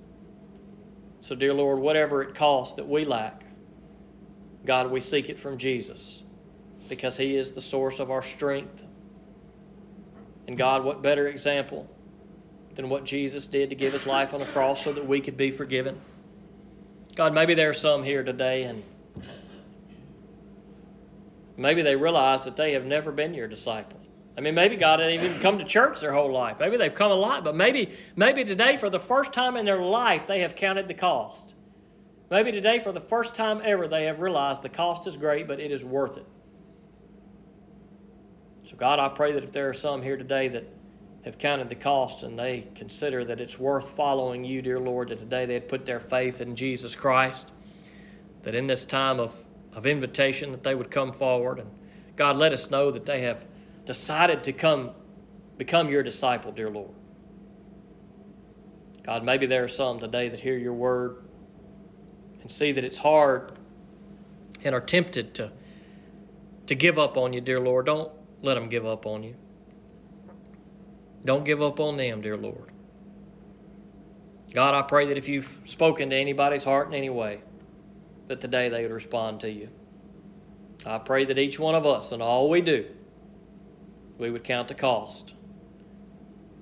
So, 1.22 1.36
dear 1.36 1.54
Lord, 1.54 1.80
whatever 1.80 2.22
it 2.24 2.34
costs 2.34 2.76
that 2.76 2.88
we 2.88 3.06
lack, 3.06 3.44
God, 4.66 4.92
we 4.92 5.00
seek 5.00 5.30
it 5.30 5.40
from 5.40 5.58
Jesus 5.58 6.24
because 6.90 7.18
He 7.18 7.36
is 7.36 7.52
the 7.52 7.62
source 7.62 8.00
of 8.00 8.12
our 8.12 8.22
strength. 8.22 8.84
And 10.48 10.58
God, 10.58 10.84
what 10.84 11.02
better 11.02 11.28
example 11.28 11.88
than 12.76 12.90
what 12.90 13.06
Jesus 13.06 13.46
did 13.46 13.70
to 13.70 13.76
give 13.76 13.94
His 13.94 14.06
life 14.06 14.34
on 14.34 14.40
the 14.40 14.46
cross 14.48 14.84
so 14.84 14.92
that 14.94 15.06
we 15.06 15.20
could 15.20 15.38
be 15.38 15.52
forgiven? 15.52 16.00
God, 17.16 17.34
maybe 17.34 17.54
there 17.54 17.70
are 17.70 17.74
some 17.74 18.04
here 18.04 18.24
today 18.24 18.64
and 18.64 18.84
maybe 21.62 21.82
they 21.82 21.96
realize 21.96 22.46
that 22.46 22.56
they 22.56 22.74
have 22.74 22.86
never 22.86 23.12
been 23.12 23.34
your 23.34 23.48
disciple. 23.48 24.00
I 24.38 24.42
mean, 24.42 24.56
maybe 24.56 24.78
God 24.78 24.98
didn't 24.98 25.24
even 25.24 25.40
come 25.42 25.60
to 25.60 25.66
church 25.66 26.00
their 26.00 26.14
whole 26.14 26.32
life. 26.32 26.58
Maybe 26.60 26.78
they've 26.78 26.94
come 26.94 27.12
a 27.12 27.16
lot, 27.16 27.44
but 27.44 27.56
maybe, 27.56 27.90
maybe 28.16 28.44
today, 28.44 28.78
for 28.78 28.90
the 28.90 29.00
first 29.00 29.34
time 29.34 29.58
in 29.58 29.66
their 29.66 29.82
life, 29.82 30.26
they 30.26 30.40
have 30.40 30.56
counted 30.56 30.88
the 30.88 30.94
cost. 30.94 31.54
Maybe 32.30 32.52
today, 32.52 32.80
for 32.80 32.94
the 32.94 33.02
first 33.02 33.36
time 33.36 33.62
ever, 33.64 33.90
they 33.90 34.06
have 34.06 34.22
realized 34.22 34.62
the 34.62 34.70
cost 34.70 35.06
is 35.06 35.18
great, 35.18 35.48
but 35.48 35.60
it 35.60 35.70
is 35.70 35.84
worth 35.84 36.18
it. 36.18 36.26
So, 38.64 38.78
God, 38.78 39.00
I 39.00 39.10
pray 39.10 39.34
that 39.34 39.44
if 39.44 39.52
there 39.52 39.68
are 39.68 39.74
some 39.74 40.02
here 40.02 40.16
today 40.16 40.48
that 40.48 40.66
have 41.26 41.38
counted 41.38 41.68
the 41.68 41.76
cost 41.76 42.24
and 42.24 42.40
they 42.40 42.70
consider 42.74 43.26
that 43.26 43.42
it's 43.42 43.60
worth 43.60 43.90
following 43.90 44.46
you, 44.46 44.62
dear 44.62 44.80
Lord, 44.80 45.10
that 45.10 45.18
today 45.18 45.46
they 45.46 45.56
had 45.56 45.68
put 45.68 45.86
their 45.86 46.00
faith 46.00 46.40
in 46.40 46.56
Jesus 46.56 46.96
Christ, 46.96 47.52
that 48.44 48.56
in 48.56 48.66
this 48.66 48.86
time 48.86 49.20
of, 49.20 49.36
of 49.74 49.86
invitation 49.86 50.52
that 50.52 50.64
they 50.64 50.76
would 50.76 50.92
come 50.92 51.12
forward. 51.12 51.60
And 51.60 51.70
God, 52.16 52.36
let 52.36 52.54
us 52.54 52.70
know 52.70 52.92
that 52.92 53.06
they 53.06 53.22
have 53.22 53.46
decided 53.86 54.44
to 54.46 54.54
come 54.54 54.92
become 55.58 55.90
your 55.90 56.04
disciple, 56.04 56.52
dear 56.52 56.70
Lord. 56.70 56.94
God, 59.04 59.24
maybe 59.24 59.46
there 59.46 59.64
are 59.64 59.68
some 59.68 60.00
today 60.00 60.30
that 60.30 60.40
hear 60.40 60.58
your 60.58 60.74
word 60.74 61.24
and 62.42 62.50
see 62.50 62.72
that 62.72 62.84
it's 62.84 62.98
hard 62.98 63.54
and 64.64 64.76
are 64.76 64.82
tempted 64.82 65.34
to, 65.36 65.52
to 66.68 66.76
give 66.76 67.00
up 67.00 67.18
on 67.18 67.34
you, 67.34 67.42
dear 67.42 67.60
Lord. 67.60 67.86
Don't 67.88 68.12
let 68.42 68.56
them 68.56 68.70
give 68.70 68.86
up 68.86 69.06
on 69.06 69.24
you. 69.24 69.36
Don't 71.24 71.46
give 71.46 71.62
up 71.62 71.80
on 71.80 71.98
them, 71.98 72.22
dear 72.22 72.38
Lord. 72.38 72.72
God, 74.54 74.74
I 74.74 74.82
pray 74.82 75.06
that 75.08 75.18
if 75.18 75.28
you've 75.28 75.62
spoken 75.66 76.10
to 76.10 76.16
anybody's 76.16 76.64
heart 76.64 76.88
in 76.88 76.94
any 76.94 77.10
way, 77.10 77.42
that 78.32 78.40
today 78.40 78.70
they 78.70 78.84
would 78.84 78.94
respond 78.94 79.42
to 79.42 79.52
you. 79.52 79.68
I 80.86 81.00
pray 81.00 81.26
that 81.26 81.38
each 81.38 81.60
one 81.60 81.76
of 81.76 81.86
us 81.86 82.14
and 82.14 82.24
all 82.24 82.50
we 82.50 82.62
do, 82.62 82.86
we 84.18 84.32
would 84.32 84.46
count 84.46 84.70
the 84.70 84.74
cost. 84.74 85.34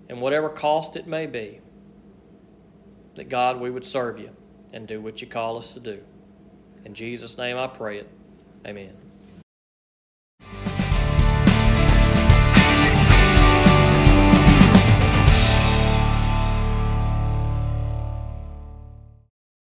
And 0.09 0.19
whatever 0.19 0.49
cost 0.49 0.95
it 0.95 1.05
may 1.05 1.27
be, 1.27 1.61
that 3.13 3.29
God, 3.29 3.59
we 3.59 3.69
would 3.69 3.85
serve 3.85 4.19
you 4.19 4.31
and 4.73 4.87
do 4.87 4.99
what 4.99 5.21
you 5.21 5.27
call 5.27 5.59
us 5.59 5.75
to 5.75 5.79
do. 5.79 5.99
In 6.85 6.95
Jesus' 6.95 7.37
name 7.37 7.55
I 7.55 7.67
pray 7.67 7.99
it. 7.99 8.09
Amen. 8.65 9.08